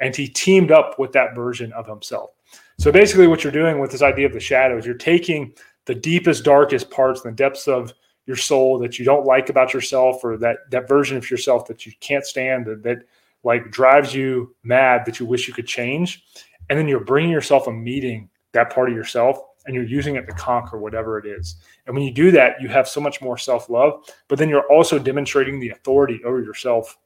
And 0.00 0.14
he 0.14 0.28
teamed 0.28 0.72
up 0.72 0.98
with 0.98 1.12
that 1.12 1.34
version 1.34 1.72
of 1.72 1.86
himself. 1.86 2.30
So 2.78 2.90
basically, 2.90 3.28
what 3.28 3.44
you're 3.44 3.52
doing 3.52 3.78
with 3.78 3.92
this 3.92 4.02
idea 4.02 4.26
of 4.26 4.32
the 4.32 4.40
shadows, 4.40 4.84
you're 4.84 4.96
taking 4.96 5.52
the 5.84 5.94
deepest, 5.94 6.44
darkest 6.44 6.90
parts, 6.90 7.24
and 7.24 7.32
the 7.32 7.36
depths 7.36 7.68
of 7.68 7.92
your 8.26 8.36
soul 8.36 8.78
that 8.78 8.98
you 8.98 9.04
don't 9.04 9.26
like 9.26 9.50
about 9.50 9.72
yourself, 9.72 10.24
or 10.24 10.36
that 10.38 10.70
that 10.70 10.88
version 10.88 11.16
of 11.16 11.30
yourself 11.30 11.66
that 11.66 11.86
you 11.86 11.92
can't 12.00 12.24
stand, 12.24 12.66
that, 12.66 12.82
that 12.82 13.04
like 13.44 13.70
drives 13.70 14.14
you 14.14 14.54
mad, 14.64 15.02
that 15.04 15.20
you 15.20 15.26
wish 15.26 15.46
you 15.46 15.54
could 15.54 15.66
change, 15.66 16.24
and 16.68 16.78
then 16.78 16.88
you're 16.88 17.00
bringing 17.00 17.30
yourself 17.30 17.66
a 17.66 17.72
meeting 17.72 18.28
that 18.52 18.72
part 18.72 18.88
of 18.88 18.94
yourself 18.94 19.38
and 19.66 19.74
you're 19.74 19.84
using 19.84 20.16
it 20.16 20.26
to 20.26 20.32
conquer 20.32 20.78
whatever 20.78 21.18
it 21.18 21.26
is. 21.26 21.56
And 21.86 21.94
when 21.94 22.04
you 22.04 22.12
do 22.12 22.30
that, 22.32 22.60
you 22.60 22.68
have 22.68 22.88
so 22.88 23.00
much 23.00 23.20
more 23.20 23.38
self 23.38 23.68
love, 23.68 24.04
but 24.28 24.38
then 24.38 24.48
you're 24.48 24.70
also 24.70 24.98
demonstrating 24.98 25.60
the 25.60 25.70
authority 25.70 26.20
over 26.24 26.42
yourself 26.42 26.98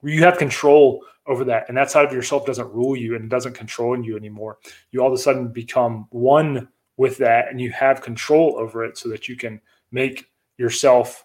where 0.00 0.12
you 0.12 0.22
have 0.22 0.38
control 0.38 1.02
over 1.26 1.44
that. 1.44 1.64
And 1.68 1.76
that 1.76 1.90
side 1.90 2.04
of 2.04 2.12
yourself 2.12 2.46
doesn't 2.46 2.72
rule 2.72 2.96
you 2.96 3.16
and 3.16 3.30
doesn't 3.30 3.54
control 3.54 4.00
you 4.00 4.16
anymore. 4.16 4.58
You 4.90 5.00
all 5.00 5.08
of 5.08 5.12
a 5.12 5.18
sudden 5.18 5.48
become 5.48 6.06
one 6.10 6.68
with 6.96 7.18
that 7.18 7.50
and 7.50 7.60
you 7.60 7.70
have 7.72 8.02
control 8.02 8.56
over 8.58 8.84
it 8.84 8.96
so 8.96 9.08
that 9.08 9.28
you 9.28 9.36
can 9.36 9.60
make 9.90 10.30
yourself 10.58 11.24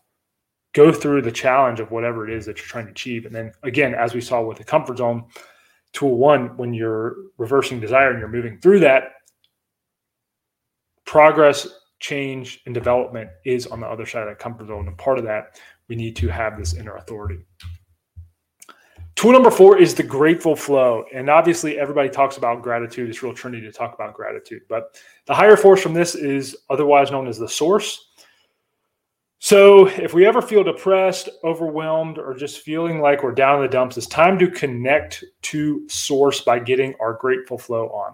go 0.74 0.92
through 0.92 1.22
the 1.22 1.32
challenge 1.32 1.80
of 1.80 1.92
whatever 1.92 2.28
it 2.28 2.34
is 2.34 2.46
that 2.46 2.58
you're 2.58 2.66
trying 2.66 2.86
to 2.86 2.92
achieve. 2.92 3.26
And 3.26 3.36
then 3.36 3.52
again, 3.64 3.94
as 3.94 4.14
we 4.14 4.22
saw 4.22 4.42
with 4.42 4.58
the 4.58 4.64
comfort 4.64 4.98
zone, 4.98 5.26
tool 5.94 6.18
one, 6.18 6.56
when 6.58 6.74
you're 6.74 7.16
reversing 7.38 7.80
desire 7.80 8.12
and 8.12 8.20
you're 8.20 8.30
moving 8.30 8.60
through 8.60 8.80
that, 8.80 9.14
progress, 11.06 11.68
change, 12.00 12.62
and 12.66 12.74
development 12.74 13.30
is 13.46 13.68
on 13.68 13.80
the 13.80 13.88
other 13.88 14.06
side 14.06 14.24
of 14.24 14.30
that 14.30 14.40
comfort 14.40 14.68
zone. 14.68 14.88
And 14.88 14.98
part 14.98 15.18
of 15.18 15.26
that, 15.26 15.60
we 15.88 15.96
need 15.96 16.16
to 16.18 16.28
have 16.30 16.58
this 16.58 16.74
inner 16.74 16.96
authority. 16.96 17.40
Tool 19.16 19.34
number 19.34 19.52
four 19.52 19.78
is 19.78 19.94
the 19.94 20.04
grateful 20.04 20.56
flow. 20.56 21.04
And 21.14 21.30
obviously, 21.30 21.78
everybody 21.78 22.10
talks 22.10 22.38
about 22.38 22.64
gratitude. 22.64 23.10
It's 23.10 23.22
real 23.22 23.34
trinity 23.34 23.66
to 23.68 23.72
talk 23.72 23.94
about 23.94 24.14
gratitude. 24.14 24.64
But 24.70 24.98
the 25.28 25.36
higher 25.36 25.58
force 25.58 25.82
from 25.82 25.94
this 25.94 26.16
is 26.16 26.56
otherwise 26.70 27.12
known 27.12 27.28
as 27.28 27.38
the 27.38 27.48
source. 27.48 28.14
So, 29.44 29.88
if 29.88 30.14
we 30.14 30.28
ever 30.28 30.40
feel 30.40 30.64
depressed, 30.64 31.28
overwhelmed, 31.44 32.20
or 32.20 32.36
just 32.36 32.60
feeling 32.60 33.02
like 33.02 33.24
we're 33.24 33.32
down 33.32 33.56
in 33.56 33.64
the 33.64 33.68
dumps, 33.68 33.98
it's 33.98 34.06
time 34.06 34.38
to 34.38 34.48
connect 34.48 35.24
to 35.42 35.90
source 35.90 36.42
by 36.42 36.60
getting 36.60 36.94
our 37.00 37.14
grateful 37.14 37.58
flow 37.58 37.88
on. 37.88 38.14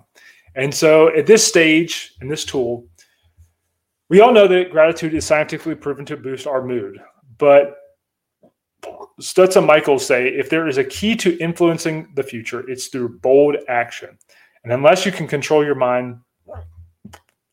And 0.55 0.73
so 0.73 1.13
at 1.17 1.27
this 1.27 1.45
stage, 1.45 2.13
in 2.21 2.29
this 2.29 2.45
tool, 2.45 2.87
we 4.07 4.21
all 4.21 4.31
know 4.31 4.47
that 4.47 4.71
gratitude 4.71 5.13
is 5.13 5.25
scientifically 5.25 5.75
proven 5.75 6.05
to 6.05 6.15
boost 6.15 6.47
our 6.47 6.65
mood. 6.65 6.97
But 7.37 7.75
Stutz 9.19 9.57
and 9.57 9.67
Michels 9.67 10.05
say 10.05 10.29
if 10.29 10.49
there 10.49 10.69
is 10.69 10.77
a 10.77 10.83
key 10.85 11.13
to 11.17 11.37
influencing 11.39 12.07
the 12.15 12.23
future, 12.23 12.67
it's 12.69 12.87
through 12.87 13.19
bold 13.19 13.57
action. 13.67 14.17
And 14.63 14.71
unless 14.71 15.05
you 15.05 15.11
can 15.11 15.27
control 15.27 15.65
your 15.65 15.75
mind, 15.75 16.21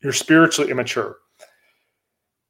you're 0.00 0.12
spiritually 0.12 0.70
immature. 0.70 1.16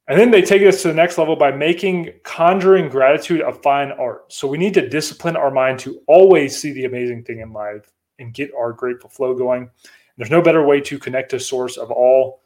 And 0.07 0.19
then 0.19 0.29
they 0.29 0.41
take 0.41 0.61
us 0.61 0.81
to 0.83 0.89
the 0.89 0.93
next 0.93 1.17
level 1.17 1.35
by 1.35 1.51
making 1.51 2.11
conjuring 2.23 2.89
gratitude 2.89 3.41
a 3.41 3.51
fine 3.51 3.91
art. 3.93 4.31
So 4.31 4.47
we 4.47 4.59
need 4.59 4.75
to 4.75 4.87
discipline 4.87 5.35
our 5.35 5.49
mind 5.49 5.79
to 5.79 5.99
always 6.07 6.59
see 6.59 6.71
the 6.71 6.85
amazing 6.85 7.23
thing 7.23 7.39
in 7.39 7.51
life 7.51 7.91
and 8.19 8.33
get 8.33 8.51
our 8.53 8.71
grateful 8.71 9.09
flow 9.09 9.33
going. 9.33 9.69
There's 10.17 10.29
no 10.29 10.41
better 10.41 10.63
way 10.63 10.79
to 10.81 10.99
connect 10.99 11.31
to 11.31 11.39
source 11.39 11.77
of 11.77 11.91
all 11.91 12.41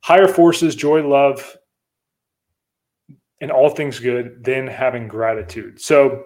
higher 0.00 0.28
forces, 0.28 0.76
joy, 0.76 1.06
love, 1.06 1.56
and 3.40 3.50
all 3.50 3.70
things 3.70 3.98
good 3.98 4.44
than 4.44 4.66
having 4.66 5.08
gratitude. 5.08 5.80
So 5.80 6.24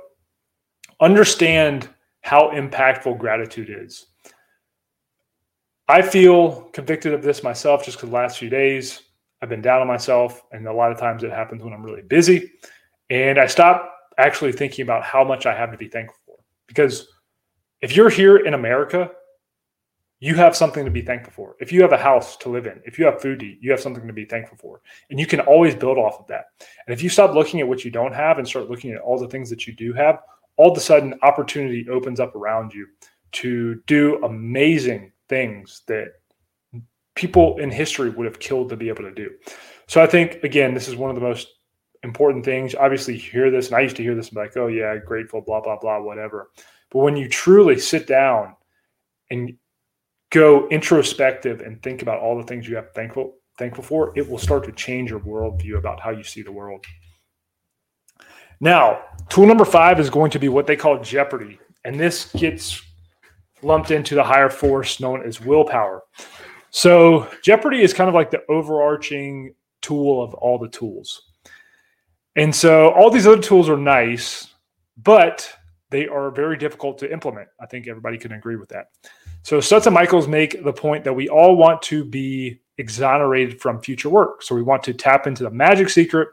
understand 1.00 1.88
how 2.22 2.50
impactful 2.50 3.18
gratitude 3.18 3.70
is. 3.70 4.06
I 5.88 6.02
feel 6.02 6.62
convicted 6.72 7.12
of 7.12 7.22
this 7.22 7.42
myself 7.42 7.84
just 7.84 7.98
because 7.98 8.10
the 8.10 8.14
last 8.14 8.38
few 8.38 8.48
days 8.48 9.02
I've 9.42 9.48
been 9.48 9.60
down 9.60 9.80
on 9.80 9.88
myself, 9.88 10.40
and 10.52 10.66
a 10.68 10.72
lot 10.72 10.92
of 10.92 10.98
times 10.98 11.24
it 11.24 11.32
happens 11.32 11.64
when 11.64 11.72
I'm 11.72 11.82
really 11.82 12.02
busy. 12.02 12.52
And 13.10 13.40
I 13.40 13.46
stop 13.46 13.92
actually 14.16 14.52
thinking 14.52 14.84
about 14.84 15.02
how 15.02 15.24
much 15.24 15.46
I 15.46 15.54
have 15.54 15.72
to 15.72 15.76
be 15.76 15.88
thankful 15.88 16.20
for. 16.24 16.36
Because 16.68 17.08
if 17.80 17.96
you're 17.96 18.08
here 18.08 18.36
in 18.36 18.54
America, 18.54 19.10
you 20.20 20.36
have 20.36 20.54
something 20.54 20.84
to 20.84 20.90
be 20.92 21.02
thankful 21.02 21.32
for. 21.32 21.56
If 21.58 21.72
you 21.72 21.82
have 21.82 21.92
a 21.92 21.98
house 21.98 22.36
to 22.38 22.48
live 22.48 22.66
in, 22.68 22.80
if 22.84 22.96
you 22.96 23.04
have 23.06 23.20
food 23.20 23.40
to 23.40 23.46
eat, 23.46 23.58
you 23.60 23.72
have 23.72 23.80
something 23.80 24.06
to 24.06 24.12
be 24.12 24.24
thankful 24.24 24.56
for. 24.56 24.80
And 25.10 25.18
you 25.18 25.26
can 25.26 25.40
always 25.40 25.74
build 25.74 25.98
off 25.98 26.20
of 26.20 26.28
that. 26.28 26.44
And 26.86 26.94
if 26.94 27.02
you 27.02 27.08
stop 27.08 27.34
looking 27.34 27.58
at 27.60 27.66
what 27.66 27.84
you 27.84 27.90
don't 27.90 28.14
have 28.14 28.38
and 28.38 28.46
start 28.46 28.70
looking 28.70 28.92
at 28.92 29.00
all 29.00 29.18
the 29.18 29.26
things 29.26 29.50
that 29.50 29.66
you 29.66 29.74
do 29.74 29.92
have, 29.94 30.20
all 30.56 30.70
of 30.70 30.78
a 30.78 30.80
sudden 30.80 31.18
opportunity 31.22 31.88
opens 31.90 32.20
up 32.20 32.36
around 32.36 32.72
you 32.72 32.86
to 33.32 33.82
do 33.88 34.22
amazing 34.24 35.10
things 35.28 35.82
that 35.88 36.12
people 37.14 37.58
in 37.58 37.70
history 37.70 38.10
would 38.10 38.26
have 38.26 38.38
killed 38.38 38.68
to 38.70 38.76
be 38.76 38.88
able 38.88 39.04
to 39.04 39.14
do. 39.14 39.30
So 39.86 40.02
I 40.02 40.06
think 40.06 40.42
again, 40.44 40.74
this 40.74 40.88
is 40.88 40.96
one 40.96 41.10
of 41.10 41.16
the 41.16 41.22
most 41.22 41.48
important 42.02 42.44
things. 42.44 42.74
Obviously, 42.74 43.14
you 43.14 43.20
hear 43.20 43.50
this, 43.50 43.68
and 43.68 43.76
I 43.76 43.80
used 43.80 43.96
to 43.96 44.02
hear 44.02 44.14
this 44.14 44.28
and 44.28 44.34
be 44.34 44.40
like, 44.40 44.56
oh 44.56 44.68
yeah, 44.68 44.96
grateful, 44.96 45.40
blah, 45.40 45.60
blah, 45.60 45.78
blah, 45.78 46.00
whatever. 46.00 46.50
But 46.90 47.00
when 47.00 47.16
you 47.16 47.28
truly 47.28 47.78
sit 47.78 48.06
down 48.06 48.54
and 49.30 49.56
go 50.30 50.68
introspective 50.68 51.60
and 51.60 51.82
think 51.82 52.02
about 52.02 52.20
all 52.20 52.36
the 52.36 52.44
things 52.44 52.68
you 52.68 52.76
have 52.76 52.92
thankful 52.92 53.36
thankful 53.58 53.84
for, 53.84 54.12
it 54.16 54.28
will 54.28 54.38
start 54.38 54.64
to 54.64 54.72
change 54.72 55.10
your 55.10 55.20
worldview 55.20 55.76
about 55.76 56.00
how 56.00 56.10
you 56.10 56.22
see 56.22 56.42
the 56.42 56.50
world. 56.50 56.84
Now, 58.60 59.02
tool 59.28 59.46
number 59.46 59.64
five 59.64 60.00
is 60.00 60.08
going 60.08 60.30
to 60.30 60.38
be 60.38 60.48
what 60.48 60.66
they 60.66 60.76
call 60.76 61.00
jeopardy. 61.02 61.58
And 61.84 61.98
this 61.98 62.32
gets 62.32 62.80
lumped 63.60 63.90
into 63.90 64.14
the 64.14 64.22
higher 64.22 64.48
force 64.48 65.00
known 65.00 65.22
as 65.22 65.40
willpower. 65.40 66.02
So, 66.72 67.28
jeopardy 67.42 67.82
is 67.82 67.94
kind 67.94 68.08
of 68.08 68.14
like 68.14 68.30
the 68.30 68.42
overarching 68.48 69.54
tool 69.82 70.22
of 70.22 70.34
all 70.34 70.58
the 70.58 70.68
tools. 70.68 71.30
And 72.34 72.54
so, 72.54 72.88
all 72.92 73.10
these 73.10 73.26
other 73.26 73.42
tools 73.42 73.68
are 73.68 73.76
nice, 73.76 74.48
but 74.96 75.48
they 75.92 76.08
are 76.08 76.30
very 76.30 76.56
difficult 76.56 76.98
to 76.98 77.12
implement. 77.12 77.48
I 77.60 77.66
think 77.66 77.86
everybody 77.86 78.18
can 78.18 78.32
agree 78.32 78.56
with 78.56 78.70
that. 78.70 78.86
So 79.42 79.58
Stutz 79.58 79.86
and 79.86 79.94
Michels 79.94 80.26
make 80.26 80.64
the 80.64 80.72
point 80.72 81.04
that 81.04 81.12
we 81.12 81.28
all 81.28 81.56
want 81.56 81.82
to 81.82 82.04
be 82.04 82.60
exonerated 82.78 83.60
from 83.60 83.80
future 83.80 84.08
work. 84.08 84.42
So 84.42 84.54
we 84.54 84.62
want 84.62 84.82
to 84.84 84.94
tap 84.94 85.26
into 85.26 85.42
the 85.44 85.50
magic 85.50 85.90
secret 85.90 86.28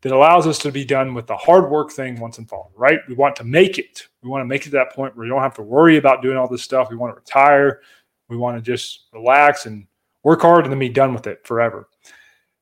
that 0.00 0.12
allows 0.12 0.46
us 0.46 0.58
to 0.60 0.72
be 0.72 0.84
done 0.84 1.14
with 1.14 1.26
the 1.26 1.36
hard 1.36 1.70
work 1.70 1.90
thing 1.90 2.18
once 2.18 2.38
and 2.38 2.48
for 2.48 2.56
all, 2.56 2.72
right? 2.76 2.98
We 3.08 3.14
want 3.14 3.36
to 3.36 3.44
make 3.44 3.78
it. 3.78 4.08
We 4.22 4.28
want 4.28 4.42
to 4.42 4.46
make 4.46 4.62
it 4.62 4.66
to 4.66 4.70
that 4.72 4.92
point 4.92 5.16
where 5.16 5.26
you 5.26 5.32
don't 5.32 5.42
have 5.42 5.54
to 5.56 5.62
worry 5.62 5.96
about 5.96 6.22
doing 6.22 6.36
all 6.36 6.48
this 6.48 6.62
stuff. 6.62 6.88
We 6.90 6.96
want 6.96 7.14
to 7.14 7.20
retire. 7.20 7.80
We 8.28 8.36
want 8.36 8.56
to 8.56 8.62
just 8.62 9.06
relax 9.12 9.66
and 9.66 9.86
work 10.22 10.42
hard 10.42 10.64
and 10.64 10.72
then 10.72 10.78
be 10.78 10.88
done 10.88 11.14
with 11.14 11.26
it 11.26 11.46
forever. 11.46 11.88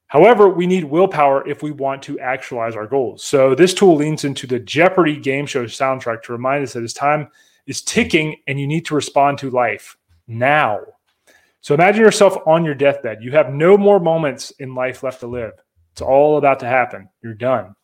However, 0.07 0.49
we 0.49 0.67
need 0.67 0.85
willpower 0.85 1.49
if 1.49 1.63
we 1.63 1.71
want 1.71 2.03
to 2.03 2.21
actualize 2.21 2.77
our 2.77 2.87
goals. 2.87 3.25
So 3.25 3.55
this 3.55 3.73
tool 3.73 3.97
leans 3.97 4.25
into 4.25 4.47
the 4.47 4.59
Jeopardy 4.59 5.17
game 5.17 5.47
show 5.47 5.65
soundtrack 5.65 6.23
to 6.25 6.33
remind 6.33 6.63
us 6.63 6.75
that 6.75 6.83
it's 6.83 6.93
time 6.93 7.29
is 7.67 7.81
ticking 7.81 8.37
and 8.47 8.61
you 8.61 8.67
need 8.67 8.85
to 8.87 8.95
respond 8.95 9.39
to 9.39 9.49
life 9.49 9.97
now. 10.27 10.81
So 11.63 11.75
imagine 11.75 12.03
yourself 12.03 12.37
on 12.47 12.65
your 12.65 12.75
deathbed. 12.75 13.23
You 13.23 13.31
have 13.33 13.55
no 13.55 13.79
more 13.79 14.01
moments 14.01 14.51
in 14.59 14.75
life 14.75 15.03
left 15.03 15.21
to 15.21 15.29
live. 15.29 15.53
It's 15.93 16.03
all 16.03 16.37
about 16.37 16.59
to 16.61 16.67
happen. 16.67 17.09
You're 17.23 17.35
done. 17.35 17.75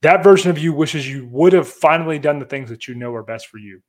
That 0.00 0.24
version 0.24 0.50
of 0.50 0.58
you 0.58 0.72
wishes 0.72 1.08
you 1.08 1.28
would 1.28 1.52
have 1.52 1.68
finally 1.68 2.18
done 2.18 2.40
the 2.40 2.44
things 2.44 2.70
that 2.70 2.88
you 2.88 2.94
know 2.94 3.14
are 3.14 3.22
best 3.22 3.46
for 3.46 3.58
you. 3.58 3.82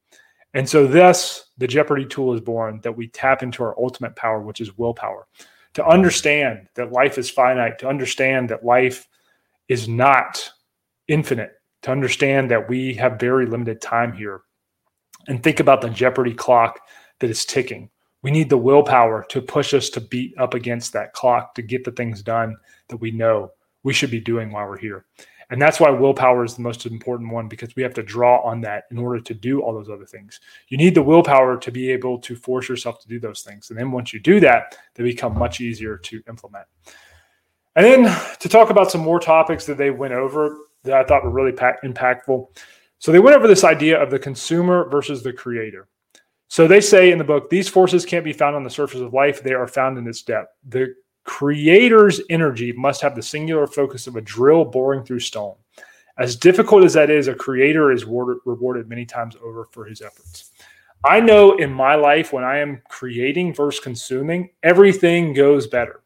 And 0.54 0.70
so, 0.70 0.86
thus, 0.86 1.50
the 1.58 1.68
Jeopardy 1.68 2.06
tool 2.06 2.34
is 2.34 2.42
born 2.42 2.80
that 2.84 2.96
we 2.96 3.08
tap 3.08 3.42
into 3.42 3.64
our 3.64 3.76
ultimate 3.80 4.16
power, 4.16 4.42
which 4.42 4.62
is 4.62 4.78
willpower, 4.78 5.28
to 5.74 5.86
understand 5.86 6.68
that 6.76 6.92
life 6.92 7.18
is 7.18 7.30
finite, 7.30 7.80
to 7.80 7.88
understand 7.88 8.50
that 8.50 8.64
life 8.64 9.08
is 9.68 9.88
not 9.88 10.52
infinite, 11.08 11.54
to 11.82 11.92
understand 11.92 12.52
that 12.52 12.70
we 12.70 12.94
have 12.94 13.20
very 13.20 13.46
limited 13.46 13.82
time 13.82 14.14
here, 14.14 14.42
and 15.28 15.42
think 15.42 15.60
about 15.60 15.82
the 15.82 15.90
Jeopardy 15.90 16.34
clock 16.34 16.80
that 17.20 17.30
is 17.30 17.46
ticking. 17.46 17.90
We 18.22 18.32
need 18.32 18.50
the 18.50 18.58
willpower 18.58 19.26
to 19.30 19.42
push 19.42 19.74
us 19.74 19.90
to 19.92 20.02
beat 20.02 20.34
up 20.38 20.54
against 20.54 20.94
that 20.94 21.14
clock 21.14 21.56
to 21.56 21.62
get 21.62 21.84
the 21.84 21.92
things 21.92 22.22
done 22.22 22.56
that 22.90 22.98
we 22.98 23.12
know 23.12 23.52
we 23.84 23.94
should 23.94 24.12
be 24.12 24.22
doing 24.22 24.52
while 24.52 24.68
we're 24.68 24.78
here. 24.78 25.06
And 25.54 25.62
that's 25.62 25.80
why 25.80 25.92
willpower 25.92 26.44
is 26.44 26.56
the 26.56 26.64
most 26.64 26.88
important 26.88 27.32
one 27.32 27.48
because 27.48 27.76
we 27.76 27.84
have 27.84 27.94
to 27.94 28.02
draw 28.02 28.42
on 28.42 28.60
that 28.62 28.86
in 28.90 28.98
order 28.98 29.22
to 29.22 29.34
do 29.36 29.62
all 29.62 29.72
those 29.72 29.88
other 29.88 30.08
things. 30.08 30.40
You 30.70 30.78
need 30.78 30.96
the 30.96 31.04
willpower 31.04 31.58
to 31.58 31.72
be 31.72 31.92
able 31.92 32.18
to 32.22 32.36
force 32.36 32.68
yourself 32.68 33.00
to 33.02 33.08
do 33.08 33.20
those 33.20 33.44
things. 33.44 33.70
And 33.70 33.78
then 33.78 33.92
once 33.92 34.14
you 34.14 34.20
do 34.20 34.40
that, 34.40 34.80
they 34.96 35.04
become 35.04 35.38
much 35.38 35.62
easier 35.62 35.96
to 35.96 36.24
implement. 36.28 36.66
And 37.76 37.86
then 37.86 38.20
to 38.40 38.50
talk 38.50 38.72
about 38.72 38.90
some 38.90 39.02
more 39.02 39.20
topics 39.20 39.68
that 39.68 39.78
they 39.78 39.92
went 39.92 40.14
over 40.14 40.58
that 40.86 40.96
I 40.96 41.04
thought 41.04 41.24
were 41.24 41.30
really 41.30 41.52
impactful. 41.52 42.48
So 42.98 43.12
they 43.12 43.20
went 43.20 43.38
over 43.38 43.48
this 43.48 43.64
idea 43.64 44.02
of 44.02 44.10
the 44.10 44.18
consumer 44.18 44.90
versus 44.90 45.22
the 45.22 45.34
creator. 45.34 45.88
So 46.48 46.68
they 46.68 46.82
say 46.82 47.12
in 47.12 47.20
the 47.20 47.24
book, 47.24 47.52
these 47.52 47.70
forces 47.70 48.08
can't 48.08 48.26
be 48.26 48.34
found 48.34 48.56
on 48.56 48.64
the 48.64 48.72
surface 48.72 49.02
of 49.02 49.14
life, 49.14 49.44
they 49.44 49.54
are 49.54 49.68
found 49.68 50.00
in 50.00 50.08
its 50.08 50.24
depth. 50.24 50.52
The 50.68 50.96
creator's 51.24 52.22
energy 52.30 52.72
must 52.74 53.02
have 53.02 53.16
the 53.16 53.22
singular 53.22 53.68
focus 53.68 54.08
of 54.08 54.16
a 54.16 54.22
drill 54.22 54.66
boring 54.66 55.04
through 55.04 55.20
stone. 55.20 55.56
As 56.18 56.36
difficult 56.36 56.84
as 56.84 56.94
that 56.94 57.10
is, 57.10 57.28
a 57.28 57.34
creator 57.34 57.92
is 57.92 58.06
rewarded 58.06 58.88
many 58.88 59.06
times 59.06 59.36
over 59.44 59.66
for 59.72 59.86
his 59.86 60.02
efforts. 60.02 60.52
I 61.06 61.20
know 61.20 61.58
in 61.58 61.74
my 61.74 61.96
life 61.96 62.32
when 62.32 62.44
I 62.44 62.60
am 62.60 62.82
creating 62.88 63.54
versus 63.54 63.84
consuming, 63.84 64.52
everything 64.62 65.34
goes 65.34 65.68
better. 65.68 66.02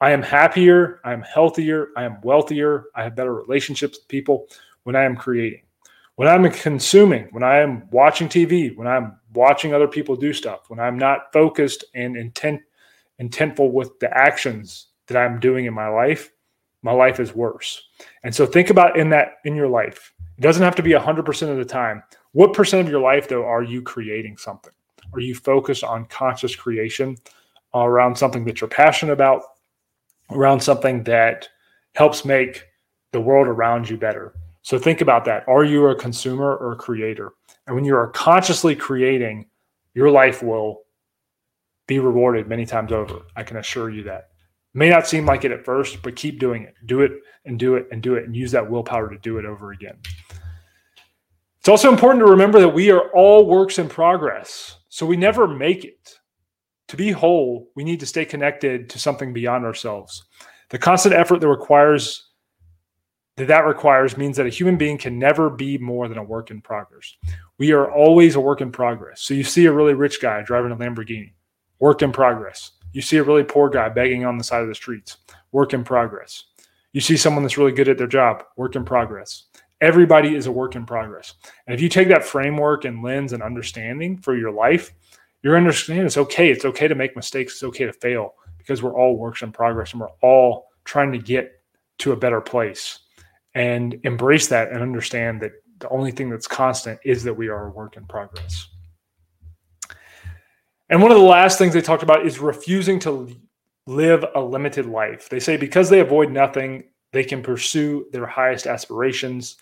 I 0.00 0.12
am 0.12 0.22
happier, 0.22 1.00
I 1.04 1.12
am 1.12 1.22
healthier, 1.22 1.88
I 1.96 2.04
am 2.04 2.20
wealthier, 2.22 2.84
I 2.94 3.02
have 3.02 3.16
better 3.16 3.34
relationships 3.34 3.98
with 3.98 4.08
people 4.08 4.46
when 4.84 4.96
I 4.96 5.04
am 5.04 5.16
creating. 5.16 5.62
When 6.16 6.28
I'm 6.28 6.48
consuming, 6.50 7.28
when 7.32 7.42
I 7.42 7.58
am 7.58 7.88
watching 7.90 8.28
TV, 8.28 8.76
when 8.76 8.86
I'm 8.86 9.18
watching 9.32 9.74
other 9.74 9.88
people 9.88 10.14
do 10.14 10.32
stuff, 10.32 10.68
when 10.68 10.78
I'm 10.78 10.98
not 10.98 11.32
focused 11.32 11.84
and 11.94 12.16
intent 12.16 12.60
intentful 13.20 13.72
with 13.72 13.98
the 14.00 14.16
actions 14.16 14.88
that 15.06 15.16
I'm 15.16 15.40
doing 15.40 15.66
in 15.66 15.74
my 15.74 15.88
life, 15.88 16.30
my 16.82 16.92
life 16.92 17.20
is 17.20 17.34
worse. 17.34 17.82
And 18.22 18.34
so 18.34 18.46
think 18.46 18.70
about 18.70 18.98
in 18.98 19.10
that 19.10 19.36
in 19.44 19.54
your 19.54 19.68
life. 19.68 20.12
It 20.36 20.40
doesn't 20.40 20.62
have 20.62 20.76
to 20.76 20.82
be 20.82 20.92
100% 20.92 21.50
of 21.50 21.56
the 21.56 21.64
time. 21.64 22.02
What 22.32 22.52
percent 22.52 22.86
of 22.86 22.90
your 22.90 23.00
life 23.00 23.28
though 23.28 23.44
are 23.44 23.62
you 23.62 23.82
creating 23.82 24.36
something? 24.36 24.72
Are 25.12 25.20
you 25.20 25.34
focused 25.34 25.84
on 25.84 26.06
conscious 26.06 26.56
creation 26.56 27.16
around 27.74 28.16
something 28.16 28.44
that 28.44 28.60
you're 28.60 28.68
passionate 28.68 29.12
about, 29.12 29.42
around 30.30 30.60
something 30.60 31.02
that 31.04 31.48
helps 31.94 32.24
make 32.24 32.64
the 33.12 33.20
world 33.20 33.46
around 33.46 33.88
you 33.88 33.96
better. 33.96 34.34
So 34.62 34.78
think 34.78 35.00
about 35.00 35.24
that. 35.26 35.46
Are 35.48 35.64
you 35.64 35.86
a 35.86 35.94
consumer 35.94 36.56
or 36.56 36.72
a 36.72 36.76
creator? 36.76 37.32
And 37.66 37.76
when 37.76 37.84
you 37.84 37.96
are 37.96 38.08
consciously 38.08 38.74
creating, 38.74 39.46
your 39.94 40.10
life 40.10 40.42
will 40.42 40.82
be 41.86 41.98
rewarded 41.98 42.48
many 42.48 42.66
times 42.66 42.92
over. 42.92 43.20
I 43.36 43.42
can 43.42 43.58
assure 43.58 43.90
you 43.90 44.04
that. 44.04 44.28
May 44.72 44.90
not 44.90 45.06
seem 45.06 45.26
like 45.26 45.44
it 45.44 45.52
at 45.52 45.64
first, 45.64 46.02
but 46.02 46.16
keep 46.16 46.40
doing 46.40 46.62
it. 46.62 46.74
Do 46.86 47.02
it 47.02 47.12
and 47.44 47.58
do 47.58 47.76
it 47.76 47.86
and 47.92 48.02
do 48.02 48.14
it 48.14 48.24
and 48.24 48.34
use 48.34 48.50
that 48.52 48.68
willpower 48.68 49.08
to 49.08 49.18
do 49.18 49.38
it 49.38 49.44
over 49.44 49.72
again. 49.72 49.96
It's 51.60 51.68
also 51.68 51.90
important 51.90 52.24
to 52.24 52.30
remember 52.30 52.60
that 52.60 52.68
we 52.68 52.90
are 52.90 53.10
all 53.14 53.46
works 53.46 53.78
in 53.78 53.88
progress. 53.88 54.78
So 54.88 55.06
we 55.06 55.16
never 55.16 55.46
make 55.46 55.84
it 55.84 56.18
to 56.88 56.96
be 56.96 57.10
whole, 57.10 57.70
we 57.74 57.84
need 57.84 58.00
to 58.00 58.06
stay 58.06 58.24
connected 58.24 58.90
to 58.90 58.98
something 58.98 59.32
beyond 59.32 59.64
ourselves. 59.64 60.24
The 60.70 60.78
constant 60.78 61.14
effort 61.14 61.40
that 61.40 61.48
requires 61.48 62.28
that 63.36 63.48
that 63.48 63.66
requires 63.66 64.16
means 64.16 64.36
that 64.36 64.46
a 64.46 64.50
human 64.50 64.76
being 64.76 64.96
can 64.96 65.18
never 65.18 65.50
be 65.50 65.76
more 65.78 66.06
than 66.06 66.18
a 66.18 66.22
work 66.22 66.50
in 66.52 66.60
progress. 66.60 67.16
We 67.58 67.72
are 67.72 67.90
always 67.90 68.36
a 68.36 68.40
work 68.40 68.60
in 68.60 68.70
progress. 68.70 69.22
So 69.22 69.34
you 69.34 69.42
see 69.42 69.66
a 69.66 69.72
really 69.72 69.94
rich 69.94 70.22
guy 70.22 70.42
driving 70.42 70.70
a 70.70 70.76
Lamborghini, 70.76 71.32
work 71.78 72.02
in 72.02 72.12
progress. 72.12 72.72
You 72.92 73.02
see 73.02 73.16
a 73.16 73.24
really 73.24 73.44
poor 73.44 73.68
guy 73.68 73.88
begging 73.88 74.24
on 74.24 74.38
the 74.38 74.44
side 74.44 74.62
of 74.62 74.68
the 74.68 74.74
streets, 74.74 75.18
work 75.52 75.74
in 75.74 75.84
progress. 75.84 76.44
You 76.92 77.00
see 77.00 77.16
someone 77.16 77.42
that's 77.42 77.58
really 77.58 77.72
good 77.72 77.88
at 77.88 77.98
their 77.98 78.06
job, 78.06 78.44
work 78.56 78.76
in 78.76 78.84
progress. 78.84 79.44
Everybody 79.80 80.36
is 80.36 80.46
a 80.46 80.52
work 80.52 80.76
in 80.76 80.86
progress. 80.86 81.34
And 81.66 81.74
if 81.74 81.80
you 81.80 81.88
take 81.88 82.08
that 82.08 82.24
framework 82.24 82.84
and 82.84 83.02
lens 83.02 83.32
and 83.32 83.42
understanding 83.42 84.16
for 84.16 84.36
your 84.36 84.52
life, 84.52 84.92
you're 85.42 85.56
understanding 85.56 86.06
it's 86.06 86.16
okay. 86.16 86.50
It's 86.50 86.64
okay 86.64 86.88
to 86.88 86.94
make 86.94 87.16
mistakes. 87.16 87.54
It's 87.54 87.64
okay 87.64 87.84
to 87.84 87.92
fail 87.92 88.34
because 88.56 88.82
we're 88.82 88.96
all 88.96 89.18
works 89.18 89.42
in 89.42 89.52
progress 89.52 89.92
and 89.92 90.00
we're 90.00 90.08
all 90.22 90.68
trying 90.84 91.12
to 91.12 91.18
get 91.18 91.60
to 91.98 92.12
a 92.12 92.16
better 92.16 92.40
place 92.40 93.00
and 93.54 93.98
embrace 94.04 94.48
that 94.48 94.70
and 94.70 94.80
understand 94.80 95.42
that 95.42 95.52
the 95.78 95.88
only 95.90 96.12
thing 96.12 96.30
that's 96.30 96.48
constant 96.48 96.98
is 97.04 97.22
that 97.24 97.34
we 97.34 97.48
are 97.48 97.66
a 97.66 97.70
work 97.70 97.96
in 97.96 98.06
progress. 98.06 98.68
And 100.94 101.02
one 101.02 101.10
of 101.10 101.18
the 101.18 101.24
last 101.24 101.58
things 101.58 101.74
they 101.74 101.80
talked 101.80 102.04
about 102.04 102.24
is 102.24 102.38
refusing 102.38 103.00
to 103.00 103.28
live 103.88 104.24
a 104.36 104.40
limited 104.40 104.86
life. 104.86 105.28
They 105.28 105.40
say 105.40 105.56
because 105.56 105.90
they 105.90 105.98
avoid 105.98 106.30
nothing, 106.30 106.84
they 107.10 107.24
can 107.24 107.42
pursue 107.42 108.06
their 108.12 108.26
highest 108.26 108.68
aspirations. 108.68 109.56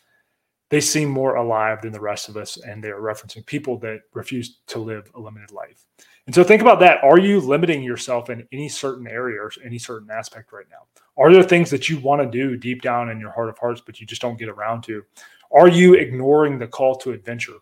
They 0.68 0.82
seem 0.82 1.08
more 1.08 1.36
alive 1.36 1.80
than 1.80 1.90
the 1.90 2.02
rest 2.02 2.28
of 2.28 2.36
us 2.36 2.58
and 2.58 2.84
they're 2.84 3.00
referencing 3.00 3.46
people 3.46 3.78
that 3.78 4.00
refuse 4.12 4.58
to 4.66 4.78
live 4.78 5.10
a 5.14 5.20
limited 5.20 5.52
life. 5.52 5.86
And 6.26 6.34
so 6.34 6.44
think 6.44 6.60
about 6.60 6.80
that. 6.80 7.02
Are 7.02 7.18
you 7.18 7.40
limiting 7.40 7.82
yourself 7.82 8.28
in 8.28 8.46
any 8.52 8.68
certain 8.68 9.06
area 9.06 9.40
or 9.40 9.50
any 9.64 9.78
certain 9.78 10.10
aspect 10.10 10.52
right 10.52 10.66
now? 10.70 10.84
Are 11.16 11.32
there 11.32 11.42
things 11.42 11.70
that 11.70 11.88
you 11.88 11.98
want 11.98 12.20
to 12.20 12.28
do 12.28 12.58
deep 12.58 12.82
down 12.82 13.08
in 13.08 13.18
your 13.18 13.30
heart 13.30 13.48
of 13.48 13.56
hearts 13.56 13.80
but 13.80 14.02
you 14.02 14.06
just 14.06 14.20
don't 14.20 14.38
get 14.38 14.50
around 14.50 14.82
to? 14.82 15.02
Are 15.50 15.68
you 15.68 15.94
ignoring 15.94 16.58
the 16.58 16.66
call 16.66 16.94
to 16.96 17.12
adventure? 17.12 17.56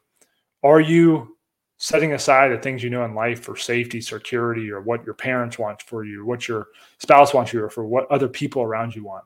Are 0.65 0.81
you 0.81 1.37
setting 1.83 2.13
aside 2.13 2.53
the 2.53 2.59
things 2.59 2.83
you 2.83 2.91
know 2.91 3.05
in 3.05 3.15
life 3.15 3.41
for 3.43 3.57
safety 3.57 4.01
security 4.01 4.71
or 4.71 4.81
what 4.81 5.05
your 5.05 5.15
parents 5.15 5.59
want 5.59 5.81
for 5.83 6.05
you 6.05 6.25
what 6.25 6.47
your 6.47 6.69
spouse 6.99 7.35
wants 7.35 7.53
you 7.53 7.63
or 7.63 7.71
for 7.71 7.85
what 7.85 8.11
other 8.11 8.29
people 8.29 8.63
around 8.63 8.95
you 8.95 9.03
want 9.05 9.25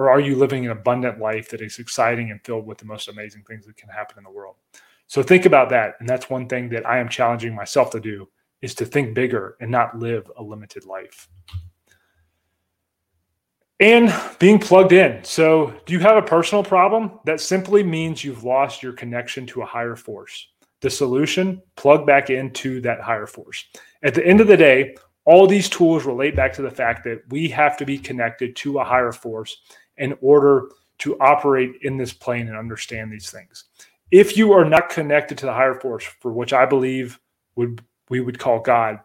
or 0.00 0.10
are 0.10 0.20
you 0.20 0.36
living 0.36 0.64
an 0.64 0.70
abundant 0.70 1.18
life 1.18 1.50
that 1.50 1.60
is 1.60 1.78
exciting 1.78 2.30
and 2.30 2.42
filled 2.44 2.66
with 2.66 2.78
the 2.78 2.84
most 2.84 3.08
amazing 3.08 3.42
things 3.42 3.66
that 3.66 3.76
can 3.76 3.88
happen 3.88 4.18
in 4.18 4.24
the 4.24 4.30
world? 4.30 4.56
So 5.06 5.22
think 5.22 5.44
about 5.44 5.68
that. 5.70 5.96
And 6.00 6.08
that's 6.08 6.30
one 6.30 6.48
thing 6.48 6.68
that 6.70 6.86
I 6.86 6.98
am 6.98 7.08
challenging 7.08 7.54
myself 7.54 7.90
to 7.90 8.00
do 8.00 8.28
is 8.62 8.74
to 8.76 8.86
think 8.86 9.14
bigger 9.14 9.56
and 9.60 9.70
not 9.70 9.98
live 9.98 10.30
a 10.36 10.42
limited 10.42 10.84
life. 10.84 11.28
And 13.80 14.14
being 14.38 14.58
plugged 14.58 14.92
in. 14.92 15.24
So, 15.24 15.74
do 15.86 15.94
you 15.94 16.00
have 16.00 16.18
a 16.18 16.22
personal 16.22 16.62
problem? 16.62 17.12
That 17.24 17.40
simply 17.40 17.82
means 17.82 18.22
you've 18.22 18.44
lost 18.44 18.82
your 18.82 18.92
connection 18.92 19.46
to 19.46 19.62
a 19.62 19.66
higher 19.66 19.96
force. 19.96 20.48
The 20.80 20.90
solution, 20.90 21.62
plug 21.76 22.06
back 22.06 22.30
into 22.30 22.80
that 22.82 23.00
higher 23.00 23.26
force. 23.26 23.64
At 24.02 24.14
the 24.14 24.26
end 24.26 24.40
of 24.40 24.46
the 24.46 24.56
day, 24.56 24.96
all 25.26 25.46
these 25.46 25.68
tools 25.68 26.04
relate 26.04 26.34
back 26.34 26.52
to 26.54 26.62
the 26.62 26.70
fact 26.70 27.04
that 27.04 27.22
we 27.28 27.48
have 27.48 27.76
to 27.76 27.84
be 27.84 27.98
connected 27.98 28.56
to 28.56 28.78
a 28.78 28.84
higher 28.84 29.12
force 29.12 29.58
in 29.98 30.16
order 30.20 30.70
to 30.98 31.18
operate 31.20 31.72
in 31.82 31.96
this 31.96 32.12
plane 32.12 32.48
and 32.48 32.56
understand 32.56 33.12
these 33.12 33.30
things. 33.30 33.64
If 34.10 34.36
you 34.36 34.52
are 34.52 34.64
not 34.64 34.88
connected 34.88 35.38
to 35.38 35.46
the 35.46 35.52
higher 35.52 35.74
force, 35.74 36.04
for 36.04 36.32
which 36.32 36.52
I 36.52 36.66
believe 36.66 37.20
would 37.56 37.82
we 38.08 38.20
would 38.20 38.38
call 38.38 38.60
God, 38.60 38.98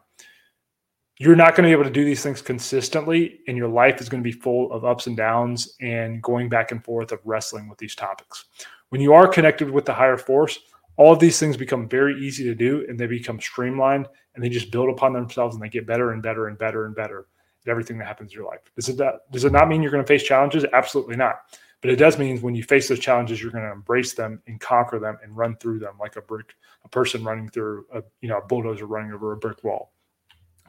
you're 1.19 1.35
not 1.35 1.55
going 1.55 1.63
to 1.63 1.67
be 1.67 1.79
able 1.79 1.83
to 1.83 1.89
do 1.89 2.03
these 2.03 2.23
things 2.23 2.41
consistently, 2.41 3.39
and 3.47 3.55
your 3.55 3.67
life 3.67 4.01
is 4.01 4.09
going 4.09 4.21
to 4.21 4.27
be 4.27 4.31
full 4.31 4.71
of 4.71 4.83
ups 4.83 5.07
and 5.07 5.15
downs 5.15 5.75
and 5.79 6.21
going 6.21 6.49
back 6.49 6.71
and 6.71 6.83
forth 6.83 7.11
of 7.11 7.19
wrestling 7.23 7.69
with 7.69 7.77
these 7.77 7.95
topics. 7.95 8.45
When 8.89 8.99
you 8.99 9.13
are 9.13 9.27
connected 9.27 9.69
with 9.69 9.85
the 9.85 9.93
higher 9.93 10.17
force, 10.17 10.59
all 10.97 11.11
of 11.11 11.19
these 11.19 11.39
things 11.39 11.57
become 11.57 11.87
very 11.87 12.19
easy 12.19 12.43
to 12.45 12.55
do 12.55 12.85
and 12.87 12.99
they 12.99 13.07
become 13.07 13.39
streamlined 13.39 14.07
and 14.33 14.43
they 14.43 14.49
just 14.49 14.71
build 14.71 14.89
upon 14.89 15.13
themselves 15.13 15.55
and 15.55 15.63
they 15.63 15.69
get 15.69 15.85
better 15.85 16.11
and 16.11 16.21
better 16.21 16.47
and 16.47 16.57
better 16.57 16.85
and 16.85 16.95
better 16.95 17.27
at 17.65 17.69
everything 17.69 17.97
that 17.97 18.05
happens 18.05 18.31
in 18.31 18.35
your 18.35 18.47
life. 18.47 18.61
Does 18.75 18.89
it 18.89 18.97
not, 18.97 19.29
does 19.31 19.45
it 19.45 19.51
not 19.51 19.67
mean 19.67 19.81
you're 19.81 19.91
going 19.91 20.03
to 20.03 20.07
face 20.07 20.23
challenges? 20.23 20.65
Absolutely 20.73 21.15
not. 21.15 21.41
But 21.81 21.91
it 21.91 21.97
does 21.97 22.17
mean 22.17 22.41
when 22.41 22.55
you 22.55 22.63
face 22.63 22.87
those 22.87 22.99
challenges, 22.99 23.41
you're 23.41 23.51
going 23.51 23.63
to 23.63 23.71
embrace 23.71 24.13
them 24.13 24.41
and 24.47 24.59
conquer 24.59 24.97
them 24.97 25.17
and 25.21 25.35
run 25.37 25.55
through 25.57 25.79
them 25.79 25.95
like 25.99 26.15
a 26.15 26.21
brick, 26.21 26.55
a 26.83 26.89
person 26.89 27.23
running 27.23 27.47
through 27.49 27.85
a 27.93 28.01
you 28.21 28.29
know 28.29 28.39
a 28.39 28.45
bulldozer 28.47 28.87
running 28.87 29.11
over 29.11 29.33
a 29.33 29.37
brick 29.37 29.63
wall. 29.63 29.91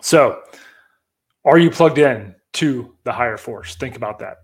So, 0.03 0.43
are 1.45 1.59
you 1.59 1.71
plugged 1.71 1.99
in 1.99 2.35
to 2.55 2.95
the 3.05 3.13
higher 3.13 3.39
force? 3.39 3.77
Think 3.77 3.97
about 3.97 4.19
that. 4.19 4.39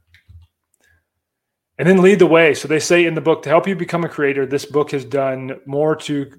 And 1.83 1.89
then 1.89 2.01
lead 2.01 2.21
the 2.21 2.29
way. 2.29 2.55
So 2.55 2.69
they 2.69 2.79
say 2.79 3.07
in 3.07 3.15
the 3.15 3.21
book 3.21 3.43
to 3.43 3.49
help 3.49 3.67
you 3.67 3.75
become 3.75 4.05
a 4.05 4.09
creator, 4.09 4.47
this 4.47 4.65
book 4.65 4.93
has 4.93 5.05
done 5.05 5.59
more 5.67 5.97
to 5.97 6.31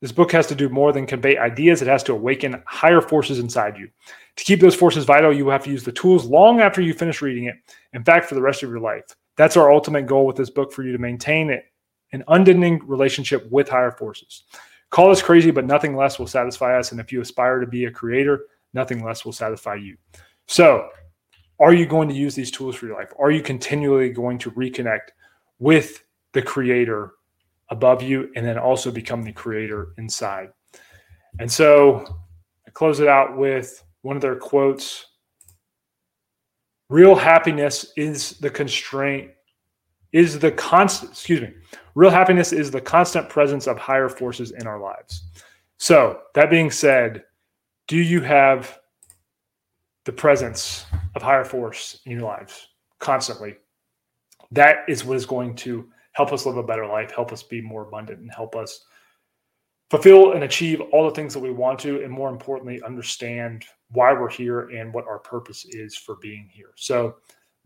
this 0.00 0.12
book 0.12 0.30
has 0.30 0.46
to 0.46 0.54
do 0.54 0.68
more 0.68 0.92
than 0.92 1.08
convey 1.08 1.36
ideas, 1.36 1.82
it 1.82 1.88
has 1.88 2.04
to 2.04 2.12
awaken 2.12 2.62
higher 2.68 3.00
forces 3.00 3.40
inside 3.40 3.76
you. 3.76 3.88
To 4.36 4.44
keep 4.44 4.60
those 4.60 4.76
forces 4.76 5.04
vital, 5.04 5.32
you 5.32 5.44
will 5.44 5.50
have 5.50 5.64
to 5.64 5.72
use 5.72 5.82
the 5.82 5.90
tools 5.90 6.26
long 6.26 6.60
after 6.60 6.80
you 6.80 6.94
finish 6.94 7.20
reading 7.20 7.46
it, 7.46 7.56
in 7.94 8.04
fact, 8.04 8.28
for 8.28 8.36
the 8.36 8.40
rest 8.40 8.62
of 8.62 8.70
your 8.70 8.78
life. 8.78 9.02
That's 9.36 9.56
our 9.56 9.72
ultimate 9.72 10.06
goal 10.06 10.24
with 10.24 10.36
this 10.36 10.50
book 10.50 10.72
for 10.72 10.84
you 10.84 10.92
to 10.92 10.98
maintain 10.98 11.50
it, 11.50 11.64
an 12.12 12.22
unending 12.28 12.80
relationship 12.86 13.50
with 13.50 13.68
higher 13.68 13.90
forces. 13.90 14.44
Call 14.90 15.10
us 15.10 15.20
crazy, 15.20 15.50
but 15.50 15.66
nothing 15.66 15.96
less 15.96 16.20
will 16.20 16.28
satisfy 16.28 16.78
us. 16.78 16.92
And 16.92 17.00
if 17.00 17.10
you 17.10 17.20
aspire 17.20 17.58
to 17.58 17.66
be 17.66 17.86
a 17.86 17.90
creator, 17.90 18.46
nothing 18.72 19.04
less 19.04 19.24
will 19.24 19.32
satisfy 19.32 19.74
you. 19.74 19.96
So, 20.46 20.90
are 21.60 21.74
you 21.74 21.86
going 21.86 22.08
to 22.08 22.14
use 22.14 22.34
these 22.34 22.50
tools 22.50 22.76
for 22.76 22.86
your 22.86 22.96
life? 22.96 23.12
Are 23.18 23.30
you 23.30 23.42
continually 23.42 24.10
going 24.10 24.38
to 24.38 24.50
reconnect 24.52 25.10
with 25.58 26.02
the 26.32 26.42
creator 26.42 27.12
above 27.72 28.02
you 28.02 28.30
and 28.36 28.46
then 28.46 28.58
also 28.58 28.90
become 28.90 29.22
the 29.22 29.32
creator 29.32 29.94
inside. 29.96 30.50
And 31.40 31.50
so 31.50 32.04
I 32.66 32.70
close 32.70 33.00
it 33.00 33.08
out 33.08 33.36
with 33.36 33.82
one 34.02 34.14
of 34.16 34.22
their 34.22 34.36
quotes 34.36 35.06
Real 36.90 37.14
happiness 37.14 37.90
is 37.96 38.38
the 38.40 38.50
constraint, 38.50 39.30
is 40.12 40.38
the 40.38 40.52
constant, 40.52 41.12
excuse 41.12 41.40
me, 41.40 41.48
real 41.94 42.10
happiness 42.10 42.52
is 42.52 42.70
the 42.70 42.82
constant 42.82 43.30
presence 43.30 43.66
of 43.66 43.78
higher 43.78 44.10
forces 44.10 44.50
in 44.50 44.66
our 44.66 44.78
lives. 44.78 45.24
So, 45.78 46.20
that 46.34 46.50
being 46.50 46.70
said, 46.70 47.24
do 47.88 47.96
you 47.96 48.20
have 48.20 48.78
the 50.04 50.12
presence 50.12 50.86
of 51.14 51.22
higher 51.22 51.44
force 51.44 52.00
in 52.06 52.12
your 52.12 52.22
lives 52.22 52.68
constantly? 52.98 53.56
That 54.50 54.84
is 54.88 55.04
what 55.04 55.16
is 55.16 55.26
going 55.26 55.56
to 55.56 55.88
help 56.12 56.32
us 56.32 56.44
live 56.46 56.56
a 56.56 56.62
better 56.62 56.86
life, 56.86 57.10
help 57.10 57.32
us 57.32 57.42
be 57.42 57.60
more 57.60 57.86
abundant, 57.86 58.20
and 58.20 58.30
help 58.30 58.54
us 58.54 58.84
fulfill 59.90 60.32
and 60.32 60.44
achieve 60.44 60.80
all 60.92 61.04
the 61.04 61.14
things 61.14 61.34
that 61.34 61.40
we 61.40 61.50
want 61.50 61.78
to, 61.80 62.02
and 62.02 62.10
more 62.10 62.30
importantly, 62.30 62.82
understand 62.82 63.64
why 63.90 64.12
we're 64.12 64.30
here 64.30 64.70
and 64.70 64.92
what 64.92 65.06
our 65.06 65.18
purpose 65.18 65.66
is 65.66 65.94
for 65.94 66.16
being 66.16 66.48
here. 66.50 66.72
So 66.76 67.16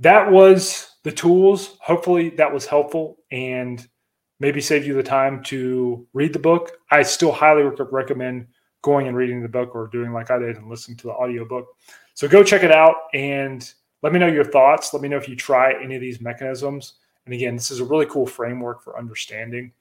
that 0.00 0.30
was 0.30 0.96
the 1.04 1.12
tools. 1.12 1.78
Hopefully, 1.80 2.30
that 2.30 2.52
was 2.52 2.66
helpful 2.66 3.18
and 3.30 3.86
maybe 4.40 4.60
save 4.60 4.86
you 4.86 4.94
the 4.94 5.02
time 5.02 5.42
to 5.44 6.06
read 6.12 6.32
the 6.32 6.38
book. 6.38 6.72
I 6.90 7.02
still 7.02 7.32
highly 7.32 7.62
recommend 7.62 8.48
going 8.82 9.08
and 9.08 9.16
reading 9.16 9.40
the 9.40 9.48
book 9.48 9.74
or 9.74 9.88
doing 9.88 10.12
like 10.12 10.30
I 10.30 10.38
did 10.38 10.56
and 10.56 10.68
listening 10.68 10.96
to 10.98 11.06
the 11.06 11.12
audiobook. 11.12 11.66
So 12.16 12.26
go 12.26 12.42
check 12.42 12.64
it 12.64 12.72
out 12.72 12.96
and 13.14 13.72
Let 14.02 14.12
me 14.12 14.18
know 14.18 14.28
your 14.28 14.44
thoughts. 14.44 14.92
Let 14.92 15.02
me 15.02 15.08
know 15.08 15.16
if 15.16 15.28
you 15.28 15.34
try 15.34 15.74
any 15.82 15.96
of 15.96 16.00
these 16.00 16.20
mechanisms. 16.20 16.94
And 17.24 17.34
again, 17.34 17.56
this 17.56 17.70
is 17.70 17.80
a 17.80 17.84
really 17.84 18.06
cool 18.06 18.24
framework 18.24 18.80
for 18.82 18.98
understanding 18.98 19.72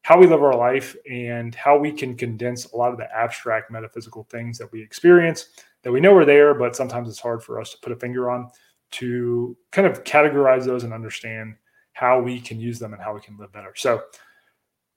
how 0.00 0.18
we 0.18 0.26
live 0.26 0.42
our 0.42 0.56
life 0.56 0.96
and 1.10 1.54
how 1.54 1.76
we 1.76 1.92
can 1.92 2.16
condense 2.16 2.72
a 2.72 2.76
lot 2.76 2.92
of 2.92 2.96
the 2.96 3.06
abstract 3.14 3.70
metaphysical 3.70 4.24
things 4.30 4.56
that 4.56 4.70
we 4.72 4.80
experience 4.80 5.48
that 5.82 5.92
we 5.92 6.00
know 6.00 6.14
are 6.16 6.24
there, 6.24 6.54
but 6.54 6.74
sometimes 6.74 7.08
it's 7.08 7.20
hard 7.20 7.42
for 7.42 7.60
us 7.60 7.72
to 7.72 7.78
put 7.82 7.92
a 7.92 7.96
finger 7.96 8.30
on 8.30 8.48
to 8.92 9.56
kind 9.72 9.86
of 9.86 10.04
categorize 10.04 10.64
those 10.64 10.84
and 10.84 10.94
understand 10.94 11.54
how 11.92 12.20
we 12.20 12.40
can 12.40 12.58
use 12.58 12.78
them 12.78 12.92
and 12.94 13.02
how 13.02 13.14
we 13.14 13.20
can 13.20 13.36
live 13.36 13.52
better. 13.52 13.72
So, 13.76 14.04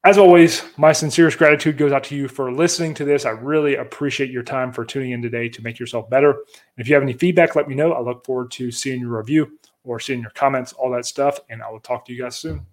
as 0.06 0.18
always, 0.18 0.64
my 0.78 0.94
sincerest 0.94 1.38
gratitude 1.38 1.78
goes 1.78 1.92
out 1.92 2.06
to 2.06 2.16
you 2.16 2.28
for 2.28 2.52
listening 2.52 2.94
to 2.96 3.06
this. 3.06 3.26
I 3.26 3.32
really 3.32 3.76
appreciate 3.76 4.32
your 4.32 4.44
time 4.44 4.72
for 4.72 4.86
tuning 4.86 5.12
in 5.12 5.22
today 5.22 5.50
to 5.50 5.62
make 5.62 5.78
yourself 5.78 6.10
better. 6.10 6.32
And 6.32 6.78
if 6.78 6.88
you 6.88 6.94
have 6.94 7.04
any 7.04 7.14
feedback, 7.14 7.56
let 7.56 7.68
me 7.68 7.76
know. 7.76 7.92
I 7.92 8.00
look 8.00 8.26
forward 8.26 8.50
to 8.52 8.72
seeing 8.72 9.02
your 9.02 9.18
review 9.18 9.60
or 9.84 10.00
seeing 10.00 10.22
your 10.22 10.32
comments, 10.32 10.72
all 10.72 10.92
that 10.92 11.06
stuff. 11.06 11.40
And 11.50 11.62
I 11.62 11.70
will 11.70 11.82
talk 11.82 12.06
to 12.06 12.14
you 12.14 12.22
guys 12.22 12.38
soon. 12.38 12.66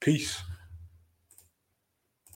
Peace. 0.00 0.42